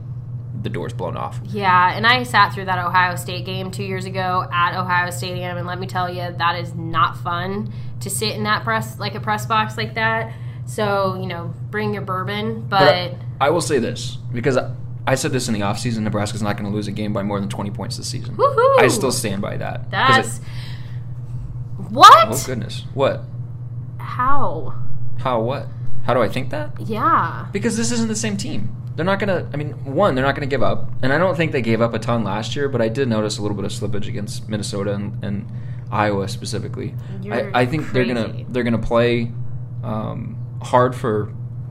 [0.62, 1.40] the doors blown off.
[1.44, 5.56] Yeah, and I sat through that Ohio State game two years ago at Ohio Stadium,
[5.56, 9.14] and let me tell you, that is not fun to sit in that press like
[9.14, 10.32] a press box like that.
[10.68, 14.74] So you know, bring your bourbon, but, But I, I will say this because I,
[15.06, 17.40] I said this in the offseason Nebraska's not going to lose a game by more
[17.40, 18.36] than 20 points this season.
[18.36, 18.78] Woohoo!
[18.78, 19.90] I still stand by that.
[19.90, 20.42] that's it-
[21.90, 22.28] what?
[22.28, 22.84] oh, goodness.
[22.92, 23.22] What?
[23.98, 24.74] How?
[25.18, 25.66] How what?
[26.04, 26.72] How do I think that?
[26.80, 27.46] Yeah.
[27.52, 28.74] Because this isn't the same team.
[28.96, 30.90] They're not going to, I mean, one, they're not going to give up.
[31.02, 33.38] And I don't think they gave up a ton last year, but I did notice
[33.38, 35.50] a little bit of slippage against Minnesota and, and
[35.90, 36.94] Iowa specifically.
[37.30, 39.30] I, I think they're gonna they're going to play
[39.84, 41.26] um, hard for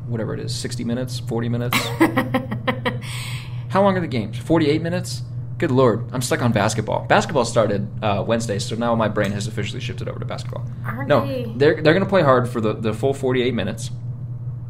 [0.08, 1.78] whatever it is, 60 minutes, 40 minutes.
[3.70, 4.38] How long are the games?
[4.38, 5.24] 48 minutes?
[5.58, 7.06] Good lord, I'm stuck on basketball.
[7.08, 10.64] Basketball started uh, Wednesday, so now my brain has officially shifted over to basketball.
[10.86, 11.52] Aren't no, they?
[11.56, 13.90] they're they're going to play hard for the, the full 48 minutes.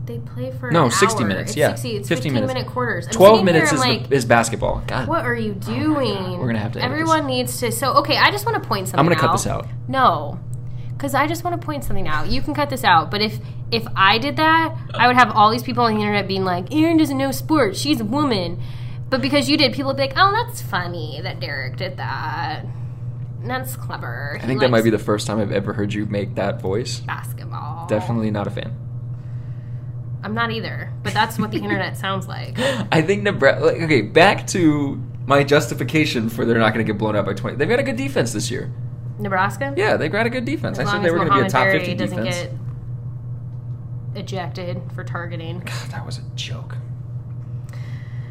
[0.05, 1.27] They play for No, an 60 hour.
[1.27, 1.51] minutes.
[1.51, 2.53] It's yeah, 60, it's 15 15 minutes.
[2.53, 3.07] minute quarters.
[3.07, 4.81] I'm 12 minutes is, like, the, is basketball.
[4.87, 6.39] God, What are you doing?
[6.39, 7.01] We're gonna have to edit this.
[7.01, 7.71] Everyone needs to.
[7.73, 8.99] So okay, I just want to point something.
[9.01, 9.67] I'm going to cut this out.
[9.89, 10.39] No,
[10.97, 12.27] because I just want to point something out.
[12.27, 13.39] You can cut this out, but if
[13.71, 16.73] if I did that, I would have all these people on the internet being like,
[16.73, 17.79] "Erin doesn't know sports.
[17.79, 18.59] She's a woman."
[19.09, 22.65] But because you did, people would be like, "Oh, that's funny that Derek did that.
[23.43, 26.35] That's clever." I think that might be the first time I've ever heard you make
[26.35, 26.99] that voice.
[27.01, 27.87] basketball.
[27.87, 28.75] Definitely not a fan.
[30.23, 32.57] I'm not either, but that's what the internet sounds like.
[32.91, 33.63] I think Nebraska.
[33.65, 37.33] Like, okay, back to my justification for they're not going to get blown out by
[37.33, 37.57] 20.
[37.57, 38.71] They've got a good defense this year.
[39.19, 39.73] Nebraska.
[39.75, 40.79] Yeah, they've got a good defense.
[40.79, 42.51] As I said they were going to be a top Barry 50 doesn't get
[44.15, 45.59] ejected for targeting.
[45.59, 46.77] God, that was a joke.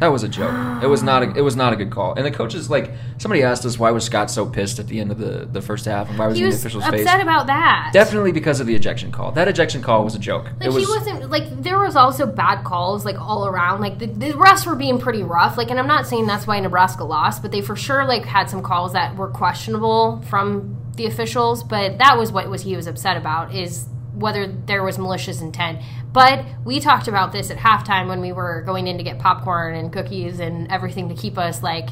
[0.01, 0.83] That was a joke.
[0.83, 1.23] It was not.
[1.23, 2.15] A, it was not a good call.
[2.15, 5.11] And the coaches, like somebody asked us, why was Scott so pissed at the end
[5.11, 7.23] of the, the first half, and why was He in the was official's upset face?
[7.23, 7.91] about that.
[7.93, 9.33] Definitely because of the ejection call.
[9.33, 10.45] That ejection call was a joke.
[10.61, 10.87] Like it was.
[10.87, 13.81] he wasn't like there was also bad calls like all around.
[13.81, 15.57] Like the, the refs were being pretty rough.
[15.57, 18.51] Like, and I'm not saying that's why Nebraska lost, but they for sure like had
[18.51, 21.63] some calls that were questionable from the officials.
[21.65, 23.87] But that was what was he was upset about is
[24.17, 25.81] whether there was malicious intent.
[26.13, 29.75] But we talked about this at halftime when we were going in to get popcorn
[29.75, 31.91] and cookies and everything to keep us like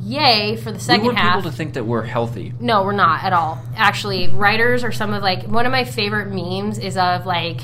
[0.00, 1.36] yay for the second we want half.
[1.36, 2.52] people to think that we're healthy.
[2.60, 3.62] No, we're not at all.
[3.76, 7.60] Actually, writers are some of like one of my favorite memes is of like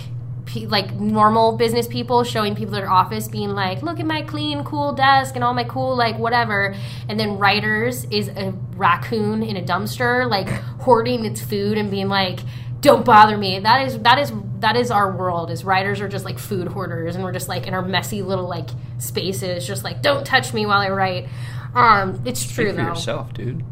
[0.47, 4.65] pe- like normal business people showing people their office being like, "Look at my clean,
[4.65, 6.75] cool desk and all my cool like whatever."
[7.09, 10.49] And then writers is a raccoon in a dumpster like
[10.81, 12.41] hoarding its food and being like,
[12.83, 14.31] "Don't bother me." That is that is
[14.61, 15.51] that is our world.
[15.51, 18.47] Is writers are just like food hoarders and we're just like in our messy little
[18.49, 18.69] like
[18.99, 21.29] spaces just like, "Don't touch me while I write."
[21.75, 22.89] Um, it's true Speak for though.
[22.89, 23.65] yourself, dude.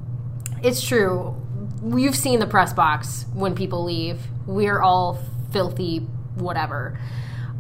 [0.63, 1.37] It's true.
[1.85, 4.21] You've seen the press box when people leave.
[4.47, 5.19] We're all
[5.53, 5.99] filthy,
[6.35, 6.99] whatever.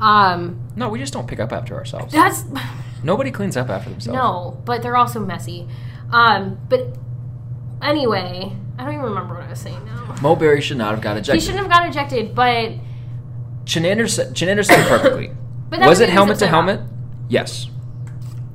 [0.01, 2.12] Um, No, we just don't pick up after ourselves.
[2.12, 2.44] that's
[3.03, 4.16] Nobody cleans up after themselves.
[4.16, 5.66] no, but they're also messy.
[6.11, 6.96] Um, but
[7.82, 10.16] anyway, I don't even remember what I was saying now.
[10.22, 11.35] Mo Barry should not have got ejected.
[11.35, 12.72] He shouldn't have got ejected, but
[13.64, 15.33] Chinander said, Chinander said it perfectly.
[15.68, 16.81] but that was it helmet to helmet?
[17.28, 17.68] Yes.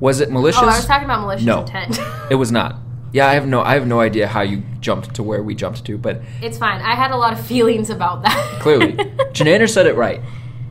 [0.00, 0.60] Was it malicious?
[0.60, 2.00] Oh, I was talking about malicious no, intent.
[2.30, 2.74] it was not.
[3.12, 5.84] Yeah, I have no, I have no idea how you jumped to where we jumped
[5.84, 6.80] to, but it's fine.
[6.82, 8.58] I had a lot of feelings about that.
[8.60, 8.94] clearly,
[9.32, 10.20] Chinander said it right.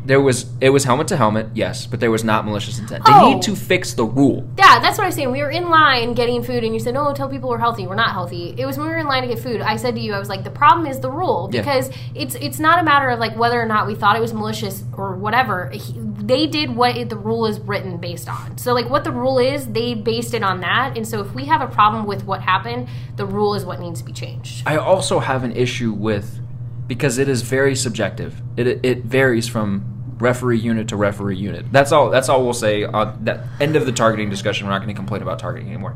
[0.06, 3.06] There was, it was helmet to helmet, yes, but there was not malicious intent.
[3.06, 3.34] They Oh.
[3.34, 3.56] need to oh.
[3.56, 4.48] fix the rule.
[4.58, 5.32] Yeah, that's what I was saying.
[5.32, 7.88] We were in line getting food, and you said, "No, tell people we're healthy.
[7.88, 9.62] We're not healthy." It was when we were in line to get food.
[9.62, 11.62] I said to you, "I was like, the problem is the rule Yeah.
[11.62, 14.34] because it's it's not a matter of like whether or not we thought it was
[14.34, 15.70] malicious or whatever.
[15.74, 18.58] He, they did what it, the rule is written based on.
[18.58, 20.98] So like what the rule is, they based it on that.
[20.98, 24.00] And so if we have a problem with what happened, the rule is what needs
[24.00, 24.64] to be changed.
[24.68, 26.40] I also have an issue with
[26.88, 28.42] because it is very subjective.
[28.58, 31.72] It it varies from referee unit to referee unit.
[31.72, 32.10] That's all.
[32.10, 34.66] That's all we'll say on that end of the targeting discussion.
[34.68, 35.96] We're not going to complain about targeting anymore.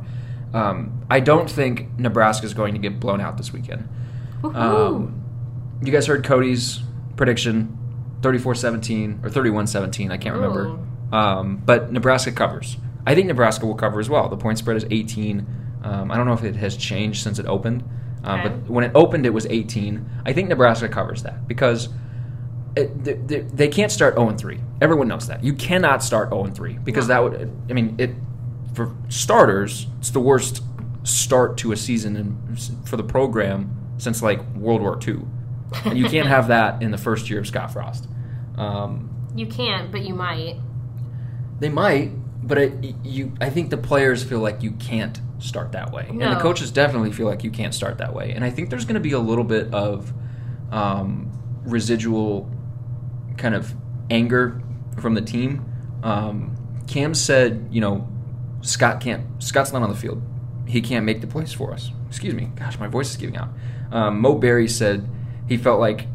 [0.53, 3.87] Um, I don't think Nebraska is going to get blown out this weekend.
[4.43, 5.23] Um,
[5.83, 6.81] you guys heard Cody's
[7.17, 7.77] prediction
[8.21, 10.77] 34-17 or 31-17, I can't remember.
[11.11, 12.77] Um, but Nebraska covers.
[13.05, 14.27] I think Nebraska will cover as well.
[14.29, 15.45] The point spread is 18.
[15.83, 17.83] Um, I don't know if it has changed since it opened.
[18.23, 18.49] Um, Okay.
[18.49, 20.05] But when it opened, it was 18.
[20.25, 21.89] I think Nebraska covers that because
[22.75, 24.59] it, they, can't start 0 3.
[24.81, 25.43] Everyone knows that.
[25.43, 28.11] You cannot start 0 3 because that would, I mean, it
[28.73, 30.63] for starters, it's the worst
[31.03, 32.55] start to a season in,
[32.85, 35.21] for the program since like World War II.
[35.85, 38.07] And you can't have that in the first year of Scott Frost.
[38.57, 40.55] Um, You can't, but you might.
[41.59, 42.11] they might,
[42.47, 46.21] but it, you, I think the players feel like you can't start that way, and
[46.21, 48.31] the coaches definitely feel like you can't start that way.
[48.31, 50.13] And I think there's going to be a little bit of
[50.71, 51.31] um,
[51.63, 52.49] residual
[53.39, 53.73] kind of
[54.11, 54.61] anger
[54.99, 55.65] from the team.
[56.03, 56.55] Um,
[56.87, 58.07] Cam said, you know,
[58.61, 59.25] Scott can't.
[59.41, 60.21] Scott's not on the field.
[60.67, 61.91] He can't make the plays for us.
[62.07, 62.51] Excuse me.
[62.55, 63.49] Gosh, my voice is giving out.
[63.91, 65.09] Um, Mo Barry said
[65.47, 66.07] he felt like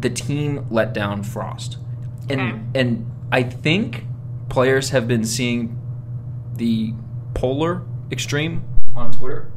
[0.00, 1.76] the team let down Frost,
[2.30, 4.04] and and I think
[4.48, 5.78] players have been seeing
[6.54, 6.94] the
[7.34, 8.64] polar extreme
[8.94, 9.50] on Twitter.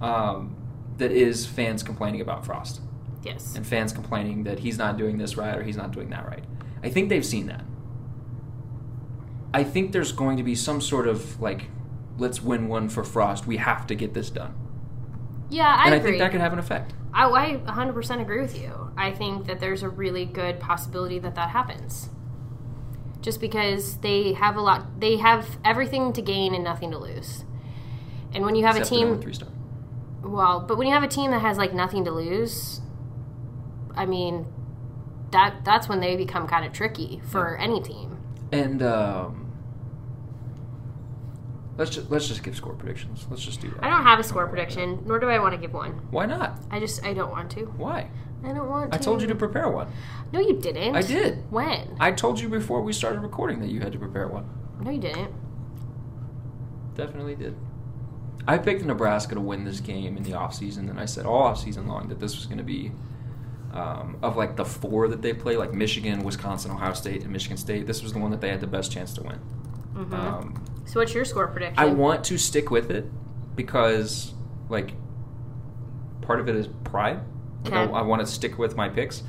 [0.00, 0.54] Um,
[0.98, 2.80] that is fans complaining about Frost
[3.22, 3.56] Yes.
[3.56, 6.44] and fans complaining that he's not doing this right or he's not doing that right.
[6.82, 7.64] I think they've seen that.
[9.52, 11.66] I think there's going to be some sort of like,
[12.18, 13.46] let's win one for Frost.
[13.46, 14.54] We have to get this done.
[15.50, 16.92] Yeah, I and I think that could have an effect.
[17.14, 18.92] I, I 100% agree with you.
[18.96, 22.10] I think that there's a really good possibility that that happens.
[23.22, 27.44] Just because they have a lot, they have everything to gain and nothing to lose.
[28.34, 29.48] And when you have Except a team, three star.
[30.22, 32.82] well, but when you have a team that has like nothing to lose,
[33.98, 34.46] I mean,
[35.32, 38.16] that that's when they become kind of tricky for any team.
[38.52, 39.52] And um,
[41.76, 43.26] let's just let's just give score predictions.
[43.28, 43.84] Let's just do that.
[43.84, 46.00] I don't have a score prediction, nor do I want to give one.
[46.10, 46.58] Why not?
[46.70, 47.64] I just I don't want to.
[47.76, 48.08] Why?
[48.44, 48.96] I don't want to.
[48.96, 49.92] I told you to prepare one.
[50.32, 50.94] No, you didn't.
[50.94, 51.50] I did.
[51.50, 51.96] When?
[51.98, 54.48] I told you before we started recording that you had to prepare one.
[54.80, 55.34] no, you didn't.
[56.94, 57.56] Definitely did.
[58.46, 61.86] I picked Nebraska to win this game in the offseason, and I said all offseason
[61.86, 62.92] long that this was going to be
[63.78, 67.56] um, of like the four that they play, like Michigan, Wisconsin, Ohio State, and Michigan
[67.56, 67.86] State.
[67.86, 69.40] This was the one that they had the best chance to win.
[70.12, 71.78] Um, So what's your score prediction?
[71.78, 73.06] I want to stick with it
[73.56, 74.32] because,
[74.68, 74.94] like,
[76.22, 77.20] part of it is pride.
[77.64, 79.22] Like I, I want to stick with my picks,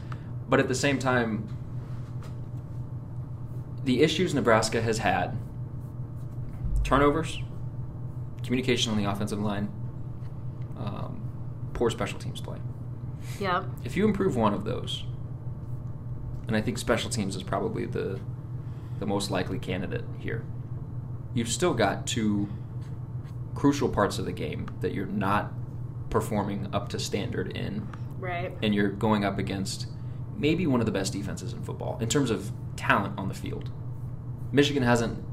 [0.47, 1.47] but at the same time,
[3.84, 5.36] the issues Nebraska has had
[6.84, 7.39] turnovers,
[8.43, 9.72] communication on the offensive line,
[10.78, 11.22] um,
[11.74, 12.58] poor special teams play.
[13.40, 13.66] Yep.
[13.84, 15.04] If you improve one of those,
[16.48, 18.20] and I think special teams is probably the
[19.00, 20.44] the most likely candidate here,
[21.34, 22.50] you've still got two
[23.56, 25.54] crucial parts of the game that you're not
[26.10, 27.88] performing up to standard in,
[28.20, 28.52] Right.
[28.62, 29.88] and you're going up against
[30.38, 33.70] maybe one of the best defenses in football in terms of talent on the field.
[34.52, 35.24] Michigan hasn't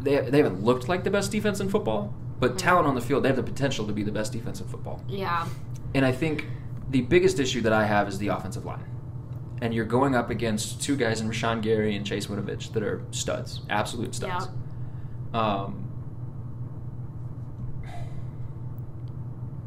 [0.00, 2.12] they, they haven't looked like the best defense in football,
[2.42, 4.66] but talent on the field, they have the potential to be the best defense in
[4.66, 5.00] football.
[5.06, 5.46] Yeah.
[5.94, 6.46] And I think
[6.90, 8.84] the biggest issue that I have is the offensive line.
[9.60, 13.04] And you're going up against two guys in Rashan Gary and Chase Winovich that are
[13.12, 14.48] studs, absolute studs.
[15.32, 15.40] Yeah.
[15.40, 15.88] Um,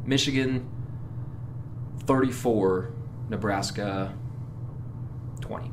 [0.04, 0.68] Michigan
[2.04, 2.92] 34,
[3.30, 4.14] Nebraska
[5.40, 5.72] 20.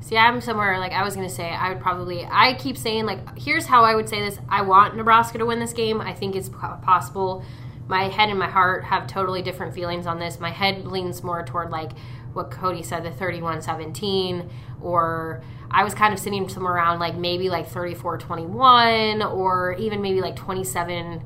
[0.00, 1.50] See, I'm somewhere like I was gonna say.
[1.50, 2.24] I would probably.
[2.24, 4.38] I keep saying like, here's how I would say this.
[4.48, 6.00] I want Nebraska to win this game.
[6.00, 7.44] I think it's possible.
[7.86, 10.38] My head and my heart have totally different feelings on this.
[10.40, 11.90] My head leans more toward like
[12.32, 14.48] what Cody said, the 31-17,
[14.80, 20.20] or I was kind of sitting somewhere around like maybe like 34-21, or even maybe
[20.20, 21.20] like 27-14.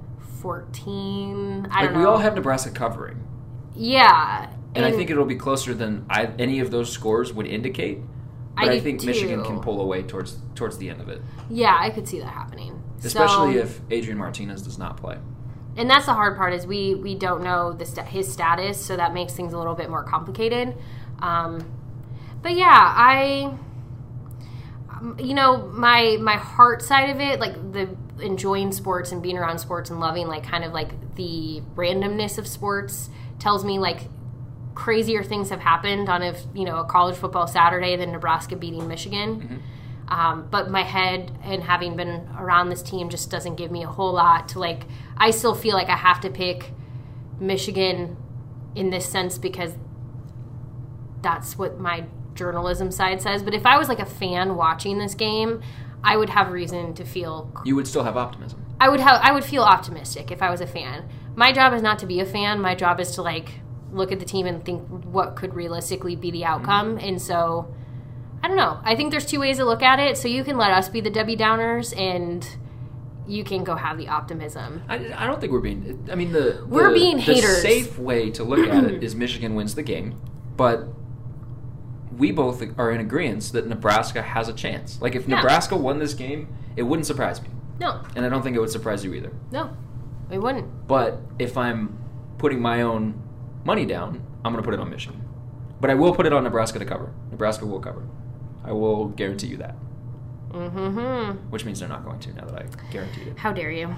[1.71, 1.99] I Like don't know.
[1.99, 3.23] we all have Nebraska covering.
[3.75, 7.99] yeah, And I think it'll be closer than I, any of those scores would indicate.
[8.57, 11.77] But I I, think Michigan can pull away towards towards the end of it, yeah,
[11.79, 12.81] I could see that happening.
[13.03, 15.19] especially So- if Adrian Martinez does not play.
[15.77, 18.97] and that's the hard part is we we don't know the sta- his status, so
[18.97, 20.75] that makes things a little bit more complicated.
[21.21, 21.65] Um,
[22.43, 23.53] but yeah, I,
[24.91, 27.89] um, you know, my my heart side of it, like the
[28.21, 32.47] enjoying sports and being around sports and loving like kind of like the randomness of
[32.47, 34.03] sports tells me like
[34.75, 38.87] crazier things have happened on a you know a college football Saturday than Nebraska beating
[38.89, 39.63] Michigan.
[40.09, 43.87] Um, but my head and having been around this team just doesn't give me a
[43.87, 44.83] whole lot to like.
[45.17, 46.73] I still feel like I have to pick
[47.41, 48.17] Michigan
[48.75, 49.73] in this sense because
[51.23, 52.05] that's what my
[52.35, 53.43] journalism side says.
[53.43, 55.63] But if I was like a fan watching this game,
[56.03, 58.65] I would have reason to feel You would still have optimism.
[58.81, 61.09] I would have I would feel optimistic if I was a fan.
[61.35, 62.61] My job is not to be a fan.
[62.61, 63.61] My job is to like
[63.95, 66.97] look at the team and think what could realistically be the outcome.
[66.99, 67.07] Mm-hmm.
[67.09, 67.73] And so
[68.43, 68.79] I don't know.
[68.85, 70.19] I think there's two ways to look at it.
[70.19, 72.47] So you can let us be the Debbie Downers and
[73.27, 74.83] you can go have the optimism.
[74.89, 76.07] I, I don't think we're being.
[76.13, 77.63] I mean, the We're being the haters.
[77.63, 80.21] safe way to look at it is Michigan wins the game,
[80.59, 80.89] but
[82.19, 85.01] we both are in agreement that Nebraska has a chance.
[85.01, 85.37] Like if Yeah.
[85.37, 87.49] Nebraska won this game, it wouldn't surprise me,
[87.81, 89.33] No, and I don't think it would surprise you either.
[89.51, 89.71] no,
[90.31, 90.87] we wouldn't.
[90.87, 91.99] But if I'm
[92.39, 93.21] putting my own
[93.65, 95.23] money down, I'm going to put it on Michigan.
[95.81, 97.13] But I will put it on Nebraska to cover.
[97.31, 98.07] Nebraska will cover.
[98.65, 99.75] I will guarantee you that.
[100.51, 101.51] Mm-hmm.
[101.51, 103.39] Which means they're not going to now that I guaranteed it.
[103.39, 103.95] How dare you?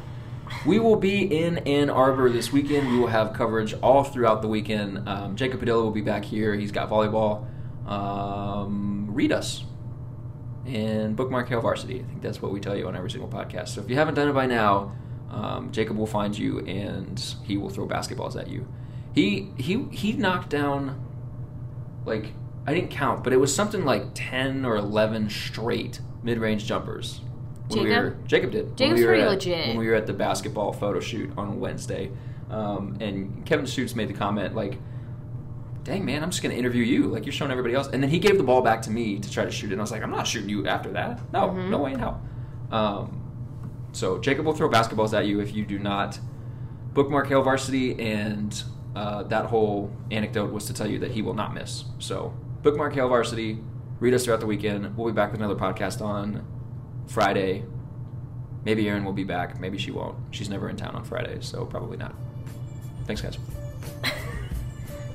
[0.65, 2.91] We will be in Ann Arbor this weekend.
[2.91, 5.09] We will have coverage all throughout the weekend.
[5.09, 6.55] Um, Jacob Padilla will be back here.
[6.55, 7.47] He's got volleyball.
[7.89, 9.65] Um, read us.
[10.67, 12.01] and bookmark Hail Varsity.
[12.01, 13.69] I think that's what we tell you on every single podcast.
[13.69, 14.97] So if you haven't done it by now,
[15.31, 18.67] um, Jacob will find you and he will throw basketballs at you.
[19.17, 21.01] He he he knocked down
[22.05, 22.33] like
[22.67, 27.21] I didn't count, but it was something like ten or eleven straight mid-range jumpers.
[27.69, 28.05] when we Jacob?
[28.05, 28.77] were- Jacob did.
[28.77, 29.69] Jacob's we were pretty at- legit.
[29.69, 32.11] When we were at the basketball photo shoot on Wednesday,
[32.51, 34.79] um, and Kevin Shoots made the comment like,
[35.83, 37.05] "Dang man, I'm just gonna interview you.
[37.07, 39.31] Like you're showing everybody else." And then he gave the ball back to me to
[39.31, 39.73] try to shoot it.
[39.73, 41.21] And I was like, "I'm not shooting you after that.
[41.33, 41.71] No, Mm-hmm.
[41.71, 42.21] no way in hell."
[42.71, 43.23] Um,
[43.93, 46.19] so Jacob will throw basketballs at you if you do not
[46.93, 48.63] bookmark Hail Varsity, and
[48.97, 51.85] uh, that whole anecdote was to tell you that he will not miss.
[51.99, 53.59] So bookmark Hail Varsity,
[54.01, 54.97] read us throughout the weekend.
[54.97, 56.47] We'll be back with another podcast on
[57.07, 57.65] Friday.
[58.65, 59.61] Maybe Erin will be back.
[59.61, 60.17] Maybe she won't.
[60.31, 62.15] She's never in town on Fridays, so probably not.
[63.07, 63.39] Thanks, guys.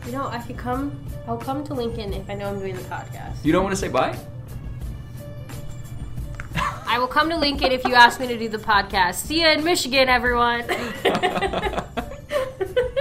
[0.05, 0.99] You know, I could come.
[1.27, 3.45] I'll come to Lincoln if I know I'm doing the podcast.
[3.45, 4.17] You don't want to say bye?
[6.55, 9.17] I will come to Lincoln if you ask me to do the podcast.
[9.17, 10.65] See you in Michigan, everyone.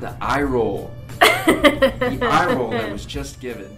[0.00, 0.90] God, the eye roll.
[1.20, 3.76] The eye roll that was just given.